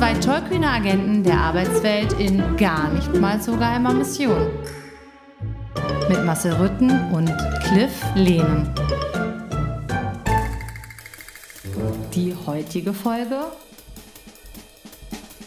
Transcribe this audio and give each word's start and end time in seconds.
Zwei 0.00 0.14
tollkühne 0.14 0.66
Agenten 0.66 1.22
der 1.22 1.36
Arbeitswelt 1.36 2.14
in 2.14 2.56
gar 2.56 2.90
nicht 2.90 3.14
mal 3.16 3.38
so 3.38 3.54
geheimer 3.54 3.92
Mission. 3.92 4.48
Mit 6.08 6.24
Marcel 6.24 6.54
Rütten 6.54 6.90
und 7.12 7.26
Cliff 7.64 8.02
Lehnen. 8.14 8.72
Die 12.14 12.34
heutige 12.46 12.94
Folge? 12.94 13.52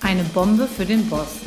Eine 0.02 0.23
Bombe 0.23 0.67
für 0.67 0.85
den 0.85 1.09
Boss. 1.09 1.39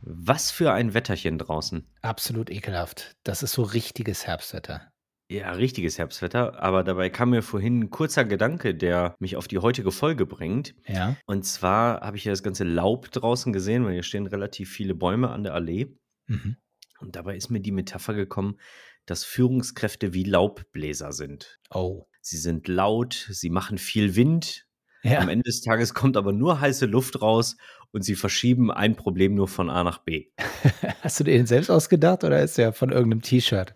Was 0.00 0.50
für 0.50 0.72
ein 0.72 0.94
Wetterchen 0.94 1.36
draußen. 1.36 1.86
Absolut 2.00 2.48
ekelhaft. 2.48 3.14
Das 3.24 3.42
ist 3.42 3.52
so 3.52 3.60
richtiges 3.60 4.26
Herbstwetter. 4.26 4.90
Ja, 5.30 5.52
richtiges 5.52 5.98
Herbstwetter, 5.98 6.58
aber 6.58 6.82
dabei 6.84 7.10
kam 7.10 7.30
mir 7.30 7.42
vorhin 7.42 7.80
ein 7.80 7.90
kurzer 7.90 8.24
Gedanke, 8.24 8.74
der 8.74 9.14
mich 9.18 9.36
auf 9.36 9.46
die 9.46 9.58
heutige 9.58 9.92
Folge 9.92 10.24
bringt. 10.24 10.74
Ja. 10.86 11.16
Und 11.26 11.44
zwar 11.44 12.00
habe 12.00 12.16
ich 12.16 12.24
ja 12.24 12.32
das 12.32 12.42
ganze 12.42 12.64
Laub 12.64 13.10
draußen 13.10 13.52
gesehen, 13.52 13.84
weil 13.84 13.92
hier 13.92 14.02
stehen 14.02 14.26
relativ 14.26 14.70
viele 14.70 14.94
Bäume 14.94 15.28
an 15.28 15.42
der 15.42 15.52
Allee. 15.52 15.94
Mhm. 16.28 16.56
Und 17.00 17.14
dabei 17.14 17.36
ist 17.36 17.50
mir 17.50 17.60
die 17.60 17.72
Metapher 17.72 18.14
gekommen, 18.14 18.56
dass 19.04 19.24
Führungskräfte 19.24 20.14
wie 20.14 20.24
Laubbläser 20.24 21.12
sind. 21.12 21.58
Oh. 21.70 22.06
Sie 22.22 22.38
sind 22.38 22.66
laut, 22.66 23.28
sie 23.30 23.50
machen 23.50 23.76
viel 23.76 24.16
Wind. 24.16 24.66
Ja. 25.02 25.20
Am 25.20 25.28
Ende 25.28 25.44
des 25.44 25.60
Tages 25.60 25.92
kommt 25.94 26.16
aber 26.16 26.32
nur 26.32 26.60
heiße 26.60 26.86
Luft 26.86 27.20
raus 27.20 27.56
und 27.92 28.02
sie 28.02 28.16
verschieben 28.16 28.70
ein 28.70 28.96
Problem 28.96 29.34
nur 29.34 29.46
von 29.46 29.70
A 29.70 29.84
nach 29.84 29.98
B. 29.98 30.26
Hast 31.02 31.20
du 31.20 31.24
den 31.24 31.46
selbst 31.46 31.70
ausgedacht 31.70 32.24
oder 32.24 32.42
ist 32.42 32.58
der 32.58 32.72
von 32.72 32.90
irgendeinem 32.90 33.22
T-Shirt? 33.22 33.74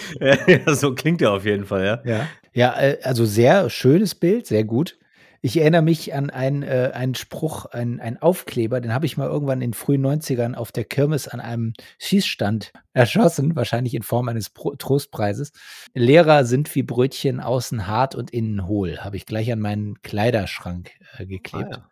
ja, 0.20 0.74
so 0.74 0.94
klingt 0.94 1.22
er 1.22 1.32
auf 1.32 1.44
jeden 1.44 1.64
Fall, 1.66 1.84
ja. 1.84 2.00
Ja. 2.04 2.28
Ja, 2.54 2.78
äh, 2.80 2.98
also 3.02 3.24
sehr 3.24 3.70
schönes 3.70 4.14
Bild, 4.14 4.46
sehr 4.46 4.64
gut. 4.64 4.98
Ich 5.44 5.56
erinnere 5.56 5.82
mich 5.82 6.14
an 6.14 6.30
einen, 6.30 6.62
äh, 6.62 6.92
einen 6.94 7.14
Spruch, 7.16 7.64
einen, 7.66 7.98
einen 7.98 8.18
Aufkleber, 8.18 8.80
den 8.80 8.94
habe 8.94 9.06
ich 9.06 9.16
mal 9.16 9.26
irgendwann 9.28 9.60
in 9.60 9.70
den 9.70 9.74
frühen 9.74 10.04
90ern 10.06 10.54
auf 10.54 10.70
der 10.70 10.84
Kirmes 10.84 11.26
an 11.26 11.40
einem 11.40 11.72
Schießstand 11.98 12.72
erschossen, 12.92 13.56
wahrscheinlich 13.56 13.94
in 13.94 14.02
Form 14.02 14.28
eines 14.28 14.50
Pro 14.50 14.74
Trostpreises. 14.76 15.50
Lehrer 15.94 16.44
sind 16.44 16.72
wie 16.76 16.82
Brötchen 16.84 17.40
außen 17.40 17.88
hart 17.88 18.14
und 18.14 18.30
innen 18.30 18.68
hohl, 18.68 18.98
habe 18.98 19.16
ich 19.16 19.26
gleich 19.26 19.50
an 19.50 19.58
meinen 19.60 20.00
Kleiderschrank 20.02 20.90
äh, 21.18 21.26
geklebt. 21.26 21.74
Ah, 21.74 21.88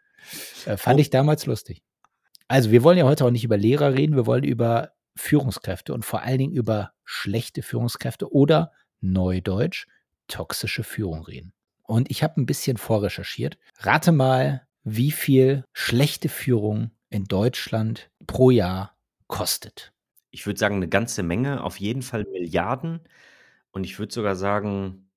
Äh, 0.67 0.77
fand 0.77 0.98
Oh. 0.98 1.01
ich 1.01 1.11
damals 1.11 1.47
lustig. 1.47 1.83
Also, 2.47 2.70
wir 2.70 2.83
wollen 2.85 2.98
ja 2.98 3.05
heute 3.05 3.25
auch 3.25 3.31
nicht 3.31 3.45
über 3.45 3.57
Lehrer 3.57 3.95
reden, 3.95 4.14
wir 4.14 4.27
wollen 4.27 4.45
über 4.45 4.91
Führungskräfte 5.16 5.92
und 5.94 6.05
vor 6.05 6.22
allen 6.22 6.39
Dingen 6.39 6.53
über 6.53 6.92
schlechte 7.05 7.62
Führungskräfte 7.62 8.33
oder 8.33 8.72
Neudeutsch 9.00 9.86
toxische 10.28 10.84
Führung 10.84 11.25
reden. 11.25 11.52
Und 11.83 12.11
ich 12.11 12.22
habe 12.22 12.41
ein 12.41 12.47
bisschen 12.47 12.77
vorrecherchiert. 12.77 13.58
Rate 13.78 14.12
mal, 14.12 14.67
wie 14.84 15.11
viel 15.11 15.64
schlechte 15.72 16.28
Führung 16.28 16.92
in 17.11 17.25
Deutschland 17.25 18.11
pro 18.27 18.50
Jahr 18.50 18.97
kostet. 19.27 19.92
Ich 20.30 20.46
würde 20.46 20.58
sagen, 20.58 20.77
eine 20.77 20.89
ganze 20.89 21.23
Menge, 21.23 21.64
auf 21.64 21.79
jeden 21.79 22.02
Fall 22.02 22.24
Milliarden. 22.30 23.01
Und 23.73 23.85
ich 23.85 23.98
würde 23.98 24.14
sogar 24.14 24.36
sagen, 24.36 25.10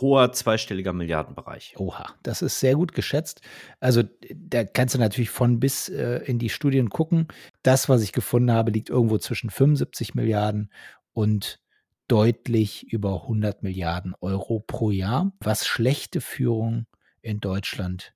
hoher 0.00 0.32
zweistelliger 0.32 0.92
Milliardenbereich. 0.92 1.74
Oha, 1.78 2.14
das 2.22 2.42
ist 2.42 2.60
sehr 2.60 2.74
gut 2.74 2.92
geschätzt. 2.92 3.40
Also 3.80 4.02
da 4.34 4.64
kannst 4.64 4.94
du 4.94 4.98
natürlich 4.98 5.30
von 5.30 5.60
bis 5.60 5.88
äh, 5.88 6.22
in 6.24 6.38
die 6.38 6.48
Studien 6.48 6.90
gucken. 6.90 7.28
Das, 7.62 7.88
was 7.88 8.02
ich 8.02 8.12
gefunden 8.12 8.52
habe, 8.52 8.70
liegt 8.70 8.90
irgendwo 8.90 9.18
zwischen 9.18 9.50
75 9.50 10.14
Milliarden 10.14 10.72
und 11.12 11.60
deutlich 12.08 12.90
über 12.92 13.22
100 13.22 13.62
Milliarden 13.62 14.14
Euro 14.20 14.60
pro 14.60 14.90
Jahr, 14.90 15.32
was 15.40 15.66
schlechte 15.66 16.20
Führung 16.20 16.86
in 17.20 17.40
Deutschland 17.40 18.14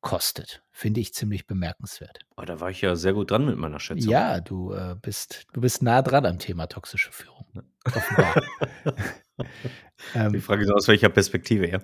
kostet. 0.00 0.62
Finde 0.70 1.00
ich 1.00 1.14
ziemlich 1.14 1.46
bemerkenswert. 1.46 2.18
Oh, 2.36 2.42
da 2.42 2.60
war 2.60 2.70
ich 2.70 2.80
ja 2.80 2.96
sehr 2.96 3.14
gut 3.14 3.30
dran 3.30 3.46
mit 3.46 3.56
meiner 3.56 3.80
Schätzung. 3.80 4.10
Ja, 4.10 4.40
du 4.40 4.72
äh, 4.72 4.96
bist 5.00 5.46
du 5.52 5.60
bist 5.60 5.82
nah 5.82 6.02
dran 6.02 6.26
am 6.26 6.38
Thema 6.38 6.66
toxische 6.66 7.12
Führung. 7.12 7.46
Offenbar. 7.84 8.42
Die 10.14 10.18
ähm, 10.18 10.40
Frage 10.40 10.62
ist 10.62 10.70
aus 10.70 10.88
welcher 10.88 11.08
Perspektive, 11.08 11.68
ja. 11.70 11.78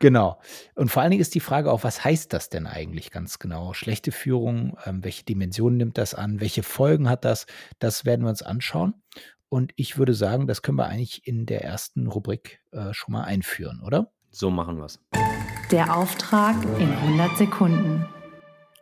Genau. 0.00 0.40
Und 0.74 0.90
vor 0.90 1.02
allen 1.02 1.10
Dingen 1.10 1.20
ist 1.20 1.34
die 1.34 1.40
Frage 1.40 1.70
auch, 1.70 1.84
was 1.84 2.02
heißt 2.02 2.32
das 2.32 2.48
denn 2.48 2.66
eigentlich 2.66 3.10
ganz 3.10 3.38
genau? 3.38 3.74
Schlechte 3.74 4.12
Führung, 4.12 4.78
ähm, 4.86 5.04
welche 5.04 5.24
Dimensionen 5.24 5.76
nimmt 5.76 5.98
das 5.98 6.14
an? 6.14 6.40
Welche 6.40 6.62
Folgen 6.62 7.08
hat 7.08 7.26
das? 7.26 7.46
Das 7.78 8.06
werden 8.06 8.22
wir 8.22 8.30
uns 8.30 8.42
anschauen. 8.42 8.94
Und 9.50 9.72
ich 9.76 9.98
würde 9.98 10.14
sagen, 10.14 10.46
das 10.46 10.62
können 10.62 10.78
wir 10.78 10.86
eigentlich 10.86 11.26
in 11.26 11.44
der 11.44 11.62
ersten 11.62 12.06
Rubrik 12.06 12.60
äh, 12.70 12.94
schon 12.94 13.12
mal 13.12 13.24
einführen, 13.24 13.82
oder? 13.84 14.10
So 14.30 14.48
machen 14.48 14.78
wir 14.78 14.86
es. 14.86 15.00
Der 15.70 15.94
Auftrag 15.94 16.56
in 16.78 16.90
100 16.90 17.36
Sekunden. 17.36 18.06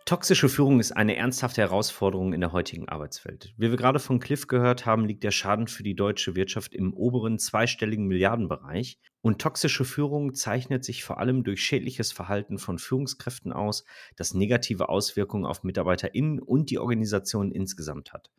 Toxische 0.08 0.48
Führung 0.48 0.80
ist 0.80 0.92
eine 0.92 1.16
ernsthafte 1.16 1.60
Herausforderung 1.60 2.32
in 2.32 2.40
der 2.40 2.52
heutigen 2.52 2.88
Arbeitswelt. 2.88 3.52
Wie 3.58 3.68
wir 3.68 3.76
gerade 3.76 3.98
von 3.98 4.20
Cliff 4.20 4.46
gehört 4.46 4.86
haben, 4.86 5.04
liegt 5.04 5.22
der 5.22 5.32
Schaden 5.32 5.66
für 5.66 5.82
die 5.82 5.94
deutsche 5.94 6.34
Wirtschaft 6.34 6.74
im 6.74 6.94
oberen 6.94 7.38
zweistelligen 7.38 8.06
Milliardenbereich. 8.06 8.98
Und 9.20 9.38
toxische 9.38 9.84
Führung 9.84 10.32
zeichnet 10.32 10.82
sich 10.82 11.04
vor 11.04 11.18
allem 11.18 11.44
durch 11.44 11.62
schädliches 11.62 12.10
Verhalten 12.10 12.56
von 12.56 12.78
Führungskräften 12.78 13.52
aus, 13.52 13.84
das 14.16 14.32
negative 14.32 14.88
Auswirkungen 14.88 15.44
auf 15.44 15.62
MitarbeiterInnen 15.62 16.40
und 16.40 16.70
die 16.70 16.78
Organisation 16.78 17.52
insgesamt 17.52 18.14
hat. 18.14 18.30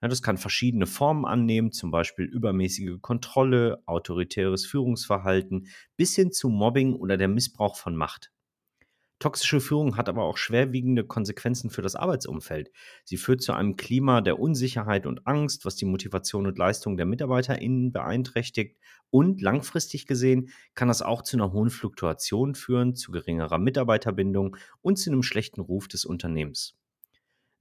Das 0.00 0.22
kann 0.22 0.36
verschiedene 0.36 0.86
Formen 0.86 1.24
annehmen, 1.24 1.72
zum 1.72 1.90
Beispiel 1.90 2.26
übermäßige 2.26 3.00
Kontrolle, 3.00 3.82
autoritäres 3.86 4.64
Führungsverhalten 4.64 5.66
bis 5.96 6.14
hin 6.14 6.30
zu 6.30 6.50
Mobbing 6.50 6.94
oder 6.94 7.16
der 7.16 7.26
Missbrauch 7.26 7.74
von 7.74 7.96
Macht. 7.96 8.30
Toxische 9.18 9.60
Führung 9.60 9.96
hat 9.96 10.10
aber 10.10 10.24
auch 10.24 10.36
schwerwiegende 10.36 11.02
Konsequenzen 11.02 11.70
für 11.70 11.80
das 11.80 11.94
Arbeitsumfeld. 11.94 12.70
Sie 13.04 13.16
führt 13.16 13.40
zu 13.40 13.54
einem 13.54 13.76
Klima 13.76 14.20
der 14.20 14.38
Unsicherheit 14.38 15.06
und 15.06 15.26
Angst, 15.26 15.64
was 15.64 15.74
die 15.76 15.86
Motivation 15.86 16.46
und 16.46 16.58
Leistung 16.58 16.98
der 16.98 17.06
MitarbeiterInnen 17.06 17.92
beeinträchtigt. 17.92 18.76
Und 19.08 19.40
langfristig 19.40 20.06
gesehen 20.06 20.50
kann 20.74 20.88
das 20.88 21.00
auch 21.00 21.22
zu 21.22 21.36
einer 21.36 21.52
hohen 21.52 21.70
Fluktuation 21.70 22.54
führen, 22.54 22.94
zu 22.94 23.10
geringerer 23.10 23.58
Mitarbeiterbindung 23.58 24.56
und 24.82 24.98
zu 24.98 25.10
einem 25.10 25.22
schlechten 25.22 25.62
Ruf 25.62 25.88
des 25.88 26.04
Unternehmens. 26.04 26.76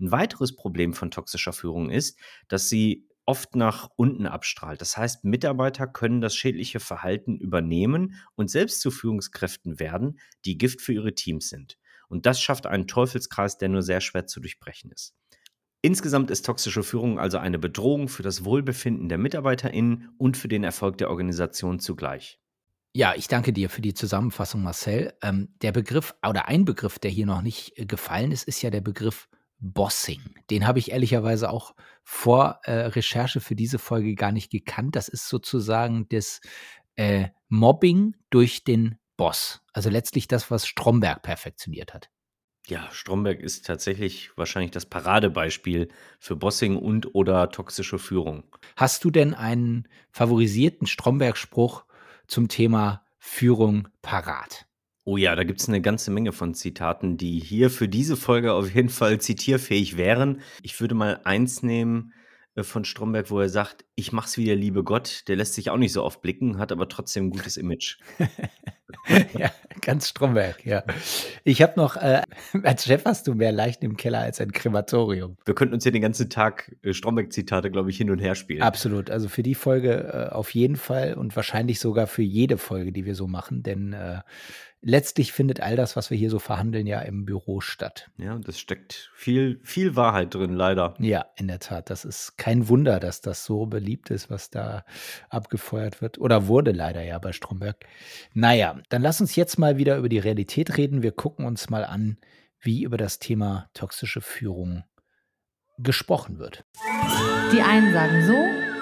Ein 0.02 0.12
weiteres 0.12 0.58
Problem 0.58 0.94
von 0.94 1.10
toxischer 1.10 1.54
Führung 1.54 1.90
ist, 1.90 2.20
dass 2.50 2.68
sie 2.68 3.08
oft 3.26 3.56
nach 3.56 3.90
unten 3.96 4.28
abstrahlt. 4.28 4.82
Das 4.82 4.98
heißt, 4.98 5.24
Mitarbeiter 5.24 5.88
können 5.88 6.22
das 6.22 6.36
schädliche 6.36 6.80
Verhalten 6.80 7.38
übernehmen 7.38 8.16
und 8.36 8.50
selbst 8.50 8.82
zu 8.82 8.92
Führungskräften 8.92 9.80
werden, 9.80 10.20
die 10.46 10.58
Gift 10.58 10.82
für 10.82 10.94
ihre 10.94 11.16
Teams 11.16 11.50
sind. 11.50 11.78
Und 12.08 12.26
das 12.26 12.40
schafft 12.42 12.68
einen 12.68 12.88
Teufelskreis, 12.88 13.58
der 13.58 13.70
nur 13.70 13.82
sehr 13.82 14.02
schwer 14.02 14.28
zu 14.28 14.40
durchbrechen 14.40 14.92
ist. 14.92 15.16
Insgesamt 15.82 16.32
ist 16.32 16.46
toxische 16.46 16.84
Führung 16.84 17.20
also 17.20 17.38
eine 17.38 17.60
Bedrohung 17.60 18.08
für 18.08 18.24
das 18.24 18.44
Wohlbefinden 18.44 19.08
der 19.08 19.20
MitarbeiterInnen 19.20 20.10
und 20.18 20.38
für 20.38 20.48
den 20.48 20.64
Erfolg 20.64 20.98
der 20.98 21.10
Organisation 21.10 21.80
zugleich. 21.80 22.40
Ja, 22.96 23.14
ich 23.16 23.28
danke 23.28 23.52
dir 23.52 23.70
für 23.70 23.82
die 23.82 23.94
Zusammenfassung, 23.94 24.64
Marcel. 24.64 25.14
Ähm, 25.22 25.50
der 25.62 25.74
Begriff 25.74 26.16
oder 26.28 26.48
ein 26.48 26.64
Begriff, 26.64 26.98
der 26.98 27.12
hier 27.12 27.26
noch 27.26 27.42
nicht 27.42 27.78
äh, 27.78 27.86
gefallen 27.86 28.32
ist, 28.32 28.48
ist 28.48 28.62
ja 28.62 28.70
der 28.70 28.82
Begriff 28.82 29.28
Bossing. 29.60 30.22
Den 30.50 30.68
habe 30.68 30.80
ich 30.80 30.92
ehrlicherweise 30.92 31.50
auch 31.50 31.76
vor 32.04 32.60
äh, 32.64 32.72
Recherche 32.72 33.40
für 33.40 33.56
diese 33.56 33.80
Folge 33.80 34.16
gar 34.16 34.32
nicht 34.32 34.52
gekannt. 34.52 34.96
Das 34.96 35.08
ist 35.08 35.28
sozusagen 35.28 36.08
das 36.10 36.42
äh, 36.96 37.30
Mobbing 37.50 38.16
durch 38.30 38.64
den 38.64 38.98
Boss. 39.18 39.62
Also 39.74 39.90
letztlich 39.90 40.28
das, 40.28 40.52
was 40.52 40.68
Stromberg 40.68 41.22
perfektioniert 41.22 41.94
hat. 41.94 42.10
Ja, 42.68 42.90
Stromberg 42.92 43.42
ist 43.42 43.66
tatsächlich 43.66 44.36
wahrscheinlich 44.38 44.72
das 44.72 44.88
Paradebeispiel 44.88 45.90
für 46.20 46.36
Bossing 46.36 46.78
und 46.78 47.14
oder 47.14 47.50
toxische 47.52 48.00
Führung. 48.00 48.44
Hast 48.76 49.04
du 49.04 49.12
denn 49.12 49.36
einen 49.36 49.88
favorisierten 50.10 50.88
Stromberg-Spruch 50.88 51.86
zum 52.28 52.48
Thema 52.48 53.06
Führung 53.20 53.88
parat? 54.02 54.66
Oh 55.08 55.18
ja, 55.18 55.36
da 55.36 55.44
gibt 55.44 55.62
es 55.62 55.70
eine 55.70 55.82
ganze 55.82 56.10
Menge 56.10 56.32
von 56.32 56.56
Zitaten, 56.56 57.16
die 57.16 57.40
hier 57.40 57.70
für 57.70 57.88
diese 57.88 58.18
Folge 58.18 58.54
auf 58.54 58.74
jeden 58.74 58.90
Fall 58.90 59.22
zitierfähig 59.22 59.98
wären. 59.98 60.42
Ich 60.64 60.82
würde 60.82 60.96
mal 60.96 61.22
eins 61.24 61.62
nehmen 61.62 62.12
äh, 62.56 62.64
von 62.64 62.86
Stromberg, 62.86 63.30
wo 63.30 63.40
er 63.40 63.50
sagt, 63.50 63.86
ich 63.94 64.12
mach's 64.12 64.36
wie 64.36 64.46
der 64.46 64.56
liebe 64.56 64.84
Gott, 64.84 65.24
der 65.28 65.36
lässt 65.36 65.54
sich 65.54 65.70
auch 65.70 65.78
nicht 65.78 65.94
so 65.94 66.04
oft 66.04 66.24
blicken, 66.24 66.58
hat 66.58 66.72
aber 66.72 66.90
trotzdem 66.90 67.26
ein 67.26 67.30
gutes 67.30 67.56
Image. 67.56 68.00
ja, 69.38 69.52
ganz 69.82 70.10
Stromberg, 70.10 70.66
ja. 70.66 70.84
Ich 71.44 71.62
habe 71.62 71.74
noch, 71.76 71.98
äh, 71.98 72.24
als 72.64 72.86
Chef 72.86 73.06
hast 73.06 73.28
du 73.28 73.36
mehr 73.36 73.52
Leichen 73.52 73.86
im 73.86 73.98
Keller 73.98 74.22
als 74.22 74.42
ein 74.42 74.52
Krematorium. 74.52 75.38
Wir 75.46 75.54
könnten 75.54 75.76
uns 75.76 75.84
hier 75.84 75.92
den 75.92 76.02
ganzen 76.02 76.32
Tag 76.32 76.76
äh, 76.82 76.94
Stromberg-Zitate, 76.94 77.70
glaube 77.70 77.92
ich, 77.92 77.98
hin 77.98 78.10
und 78.10 78.18
her 78.18 78.34
spielen. 78.34 78.64
Absolut. 78.64 79.12
Also 79.12 79.28
für 79.28 79.44
die 79.44 79.56
Folge 79.56 80.30
äh, 80.32 80.34
auf 80.34 80.56
jeden 80.56 80.78
Fall 80.78 81.14
und 81.14 81.36
wahrscheinlich 81.36 81.80
sogar 81.80 82.08
für 82.08 82.24
jede 82.24 82.58
Folge, 82.58 82.92
die 82.92 83.06
wir 83.06 83.14
so 83.14 83.28
machen, 83.28 83.62
denn 83.62 83.94
äh, 83.94 84.22
letztlich 84.86 85.34
findet 85.34 85.62
all 85.62 85.76
das, 85.76 85.96
was 85.96 86.12
wir 86.12 86.18
hier 86.18 86.30
so 86.30 86.38
verhandeln, 86.38 86.86
ja 86.86 87.00
im 87.02 87.26
Büro 87.26 87.60
statt. 87.60 88.10
Ja, 88.18 88.34
und 88.34 88.48
es 88.48 88.60
steckt 88.60 89.12
viel, 89.16 89.60
viel 89.64 89.96
Wahrheit 89.96 90.34
drin, 90.34 90.54
leider. 90.54 90.94
Ja, 91.00 91.26
in 91.36 91.48
der 91.48 91.60
Tat. 91.60 91.90
Das 91.90 92.06
ist 92.06 92.38
kein 92.38 92.70
Wunder, 92.70 93.00
dass 93.00 93.20
das 93.22 93.44
so 93.44 93.66
beliebt 93.66 94.12
ist, 94.12 94.30
was 94.30 94.52
da 94.52 94.86
abgefeuert 95.30 96.02
wird. 96.02 96.20
Oder 96.20 96.48
wurde 96.48 96.72
leider 96.72 97.02
ja 97.02 97.18
bei 97.18 97.34
Stromberg. 97.34 97.84
Naja, 98.34 98.80
dann 98.90 99.02
lass 99.02 99.20
uns 99.20 99.36
jetzt 99.36 99.58
mal 99.58 99.78
wieder 99.78 99.98
über 99.98 100.08
die 100.08 100.20
Realität 100.20 100.78
reden. 100.78 101.02
Wir 101.02 101.12
gucken 101.12 101.46
uns 101.46 101.70
mal 101.70 101.84
an, 101.84 102.18
wie 102.60 102.84
über 102.84 102.98
das 102.98 103.18
Thema 103.18 103.70
toxische 103.74 104.22
Führung 104.22 104.84
gesprochen 105.80 106.38
wird. 106.38 106.64
Die 107.52 107.62
einen 107.62 107.92
sagen 107.92 108.26
so, 108.26 108.38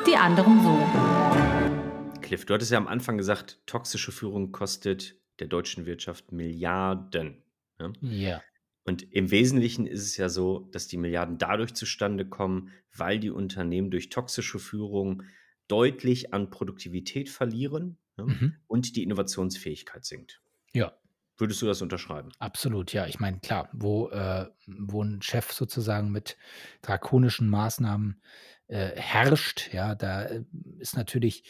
die 0.05 0.17
anderen 0.17 0.61
so. 0.61 2.19
Cliff, 2.21 2.45
du 2.45 2.53
hattest 2.53 2.71
ja 2.71 2.77
am 2.77 2.87
Anfang 2.87 3.17
gesagt, 3.17 3.61
toxische 3.65 4.11
Führung 4.11 4.51
kostet 4.51 5.22
der 5.39 5.47
deutschen 5.47 5.85
Wirtschaft 5.85 6.31
Milliarden. 6.31 7.43
Ja? 7.79 7.93
ja. 8.01 8.43
Und 8.85 9.13
im 9.13 9.31
Wesentlichen 9.31 9.87
ist 9.87 10.01
es 10.01 10.17
ja 10.17 10.29
so, 10.29 10.67
dass 10.71 10.87
die 10.87 10.97
Milliarden 10.97 11.37
dadurch 11.37 11.73
zustande 11.73 12.25
kommen, 12.25 12.71
weil 12.93 13.19
die 13.19 13.29
Unternehmen 13.29 13.91
durch 13.91 14.09
toxische 14.09 14.59
Führung 14.59 15.23
deutlich 15.67 16.33
an 16.33 16.49
Produktivität 16.49 17.29
verlieren 17.29 17.97
ja, 18.17 18.25
mhm. 18.25 18.55
und 18.67 18.95
die 18.95 19.03
Innovationsfähigkeit 19.03 20.05
sinkt. 20.05 20.41
Ja. 20.73 20.93
Würdest 21.37 21.61
du 21.61 21.65
das 21.65 21.81
unterschreiben? 21.81 22.29
Absolut, 22.37 22.93
ja. 22.93 23.07
Ich 23.07 23.19
meine, 23.19 23.39
klar, 23.39 23.69
wo, 23.73 24.09
äh, 24.09 24.47
wo 24.67 25.03
ein 25.03 25.21
Chef 25.21 25.51
sozusagen 25.51 26.11
mit 26.11 26.37
drakonischen 26.83 27.49
Maßnahmen 27.49 28.21
äh, 28.67 28.91
herrscht, 28.95 29.73
ja, 29.73 29.95
da 29.95 30.25
äh, 30.25 30.43
ist 30.77 30.95
natürlich 30.95 31.43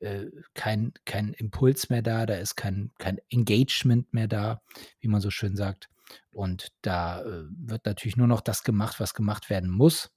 äh, 0.00 0.26
kein, 0.54 0.92
kein 1.04 1.32
Impuls 1.34 1.90
mehr 1.90 2.02
da, 2.02 2.26
da 2.26 2.34
ist 2.34 2.56
kein, 2.56 2.92
kein 2.98 3.18
Engagement 3.28 4.12
mehr 4.12 4.28
da, 4.28 4.62
wie 5.00 5.08
man 5.08 5.20
so 5.20 5.30
schön 5.30 5.56
sagt. 5.56 5.88
Und 6.32 6.68
da 6.82 7.22
äh, 7.22 7.44
wird 7.50 7.86
natürlich 7.86 8.16
nur 8.16 8.26
noch 8.26 8.40
das 8.40 8.64
gemacht, 8.64 8.98
was 8.98 9.14
gemacht 9.14 9.50
werden 9.50 9.70
muss. 9.70 10.10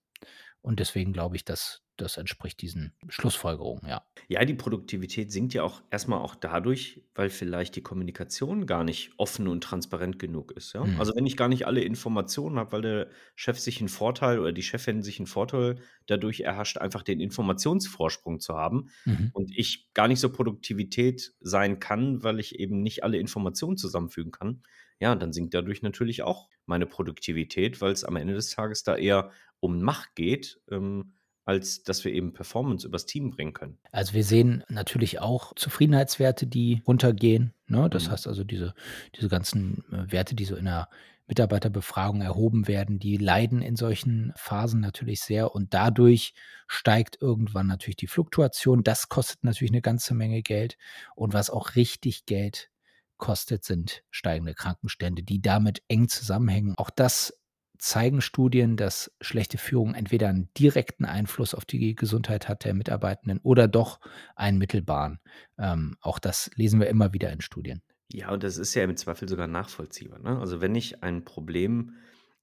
Und 0.62 0.80
deswegen 0.80 1.14
glaube 1.14 1.36
ich, 1.36 1.46
dass 1.46 1.83
das 1.98 2.18
entspricht 2.18 2.62
diesen 2.62 2.94
Schlussfolgerungen, 3.08 3.88
ja. 3.88 4.04
Ja, 4.28 4.44
die 4.46 4.54
Produktivität 4.54 5.32
sinkt 5.32 5.54
ja 5.54 5.64
auch 5.64 5.82
erstmal 5.92 6.20
auch 6.20 6.34
dadurch, 6.36 7.04
weil 7.14 7.30
vielleicht 7.30 7.76
die 7.76 7.84
Kommunikation 7.84 8.66
gar 8.66 8.84
nicht 8.84 9.12
offen 9.18 9.48
und 9.48 9.64
transparent 9.64 10.18
genug 10.18 10.52
ist. 10.54 10.74
Ja? 10.74 10.84
Mhm. 10.84 11.00
Also 11.00 11.14
wenn 11.16 11.26
ich 11.26 11.38
gar 11.38 11.50
nicht 11.50 11.68
alle 11.68 11.82
Informationen 11.82 12.58
habe, 12.58 12.72
weil 12.72 12.82
der 12.82 13.10
Chef 13.36 13.60
sich 13.60 13.80
einen 13.80 13.90
Vorteil 13.90 14.40
oder 14.40 14.52
die 14.52 14.64
Chefin 14.64 15.04
sich 15.04 15.20
einen 15.20 15.28
Vorteil 15.28 15.76
dadurch 16.08 16.42
erhascht, 16.42 16.78
einfach 16.78 17.04
den 17.04 17.20
Informationsvorsprung 17.20 18.40
zu 18.40 18.56
haben 18.56 18.90
mhm. 19.06 19.30
und 19.34 19.52
ich 19.56 19.94
gar 19.94 20.08
nicht 20.08 20.20
so 20.20 20.32
Produktivität 20.32 21.34
sein 21.42 21.80
kann, 21.80 22.24
weil 22.24 22.40
ich 22.40 22.60
eben 22.60 22.82
nicht 22.82 23.04
alle 23.04 23.18
Informationen 23.18 23.78
zusammenfügen 23.78 24.32
kann, 24.32 24.64
ja, 25.00 25.14
dann 25.16 25.34
sinkt 25.34 25.54
dadurch 25.54 25.82
natürlich 25.82 26.24
auch 26.24 26.50
meine 26.66 26.86
Produktivität, 26.86 27.82
weil 27.82 27.92
es 27.92 28.04
am 28.04 28.16
Ende 28.16 28.34
des 28.34 28.50
Tages 28.50 28.84
da 28.84 28.96
eher 28.96 29.32
um 29.60 29.82
Macht 29.82 30.16
geht. 30.16 30.62
Ähm, 30.72 31.14
als 31.46 31.84
dass 31.84 32.04
wir 32.06 32.14
eben 32.14 32.34
Performance 32.34 32.88
übers 32.88 33.06
Team 33.06 33.32
bringen 33.32 33.54
können. 33.54 33.78
Also 33.92 34.14
wir 34.14 34.24
sehen 34.24 34.64
natürlich 34.70 35.20
auch 35.20 35.54
Zufriedenheitswerte, 35.56 36.48
die 36.48 36.82
runtergehen. 36.88 37.54
Ne? 37.68 37.90
Das 37.90 38.08
mhm. 38.08 38.12
heißt 38.12 38.28
also 38.28 38.44
diese, 38.44 38.74
diese 39.16 39.30
ganzen 39.30 39.84
äh, 39.92 40.12
Werte, 40.12 40.36
die 40.36 40.46
so 40.46 40.56
in 40.56 40.66
der 40.66 40.90
Mitarbeiterbefragung 41.28 42.22
erhoben 42.22 42.68
werden, 42.68 43.00
die 43.00 43.18
leiden 43.18 43.62
in 43.62 43.76
solchen 43.76 44.34
Phasen 44.36 44.82
natürlich 44.82 45.22
sehr 45.22 45.56
und 45.56 45.74
dadurch 45.74 46.34
steigt 46.68 47.22
irgendwann 47.22 47.68
natürlich 47.68 47.96
die 47.96 48.08
Fluktuation. 48.08 48.84
Das 48.84 49.08
kostet 49.08 49.44
natürlich 49.44 49.72
eine 49.72 49.82
ganze 49.82 50.14
Menge 50.14 50.42
Geld 50.42 50.78
und 51.16 51.34
was 51.34 51.50
auch 51.50 51.76
richtig 51.76 52.26
Geld 52.26 52.70
kostet, 53.18 53.64
sind 53.64 54.04
steigende 54.12 54.54
Krankenstände, 54.54 55.24
die 55.24 55.42
damit 55.42 55.82
eng 55.88 56.10
zusammenhängen. 56.10 56.74
Auch 56.78 56.90
das 56.90 57.34
zeigen 57.78 58.22
Studien, 58.22 58.78
dass 58.78 59.12
schlechte 59.22 59.58
Führung 59.58 59.94
entweder 59.94 60.30
einen 60.30 60.50
direkten 60.58 61.06
Einfluss 61.06 61.54
auf 61.54 61.66
die 61.66 61.96
Gesundheit 61.96 62.48
hat 62.48 62.66
der 62.66 62.74
Mitarbeitenden 62.74 63.40
oder 63.44 63.68
doch 63.68 64.00
einen 64.36 64.58
mittelbaren. 64.58 65.20
Ähm, 65.58 65.96
auch 66.02 66.20
das 66.20 66.50
lesen 66.56 66.80
wir 66.80 66.88
immer 66.88 67.14
wieder 67.14 67.32
in 67.32 67.42
Studien. 67.42 67.82
Ja, 68.12 68.32
und 68.32 68.44
das 68.44 68.58
ist 68.58 68.74
ja 68.76 68.84
im 68.84 68.96
Zweifel 68.96 69.28
sogar 69.28 69.48
nachvollziehbar. 69.48 70.20
Ne? 70.20 70.40
Also 70.40 70.62
wenn 70.62 70.76
ich 70.76 71.04
ein 71.04 71.26
Problem 71.26 71.94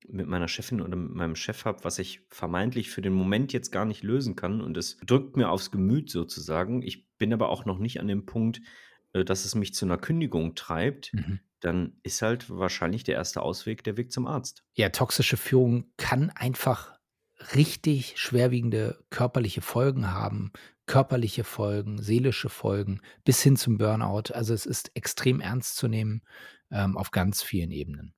mit 0.09 0.27
meiner 0.27 0.49
Chefin 0.49 0.81
oder 0.81 0.97
mit 0.97 1.13
meinem 1.13 1.37
Chef 1.37 1.65
habe, 1.65 1.85
was 1.85 1.99
ich 1.99 2.23
vermeintlich 2.29 2.91
für 2.91 3.03
den 3.03 3.13
Moment 3.13 3.53
jetzt 3.53 3.71
gar 3.71 3.85
nicht 3.85 4.03
lösen 4.03 4.35
kann 4.35 4.61
und 4.61 4.77
es 4.77 4.97
drückt 5.07 5.37
mir 5.37 5.51
aufs 5.51 5.71
Gemüt 5.71 6.11
sozusagen. 6.11 6.83
Ich 6.83 7.09
bin 7.19 7.33
aber 7.33 7.51
auch 7.51 7.65
noch 7.65 7.79
nicht 7.79 8.01
an 8.01 8.09
dem 8.09 8.27
Punkt, 8.27 8.61
äh, 9.13 9.25
dass 9.25 9.45
es 9.45 9.55
mich 9.55 9.75
zu 9.75 9.85
einer 9.85 9.99
Kündigung 9.99 10.55
treibt, 10.55 11.13
mhm 11.15 11.41
dann 11.61 11.99
ist 12.03 12.23
halt 12.23 12.49
wahrscheinlich 12.51 13.05
der 13.05 13.17
erste 13.17 13.43
Ausweg 13.43 13.85
der 13.85 13.97
Weg 13.97 14.13
zum 14.13 14.27
Arzt. 14.27 14.65
Ja, 14.75 14.89
toxische 14.89 15.37
Führung 15.37 15.93
kann 15.97 16.31
einfach 16.31 16.99
richtig 17.55 18.15
schwerwiegende 18.17 19.03
körperliche 19.11 19.63
Folgen 19.63 20.11
haben, 20.11 20.53
körperliche 20.87 21.45
Folgen, 21.45 22.03
seelische 22.03 22.49
Folgen, 22.49 23.01
bis 23.25 23.43
hin 23.43 23.57
zum 23.57 23.79
Burnout. 23.79 24.33
Also 24.33 24.53
es 24.55 24.67
ist 24.67 24.95
extrem 24.97 25.41
ernst 25.41 25.77
zu 25.77 25.89
nehmen 25.89 26.23
ähm, 26.71 26.97
auf 26.97 27.11
ganz 27.11 27.43
vielen 27.43 27.71
Ebenen. 27.71 28.15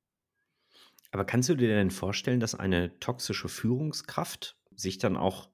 Aber 1.11 1.25
kannst 1.25 1.49
du 1.49 1.55
dir 1.55 1.67
denn 1.67 1.91
vorstellen, 1.91 2.39
dass 2.39 2.55
eine 2.55 2.99
toxische 2.99 3.47
Führungskraft 3.47 4.57
sich 4.75 4.97
dann 4.97 5.15
auch 5.15 5.49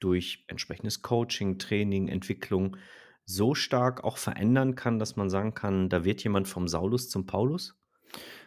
durch 0.00 0.44
entsprechendes 0.48 1.02
Coaching, 1.02 1.58
Training, 1.58 2.08
Entwicklung 2.08 2.76
so 3.24 3.54
stark 3.54 4.04
auch 4.04 4.18
verändern 4.18 4.74
kann, 4.74 4.98
dass 4.98 5.16
man 5.16 5.30
sagen 5.30 5.54
kann, 5.54 5.88
da 5.88 6.04
wird 6.04 6.22
jemand 6.22 6.48
vom 6.48 6.68
Saulus 6.68 7.08
zum 7.08 7.26
Paulus? 7.26 7.74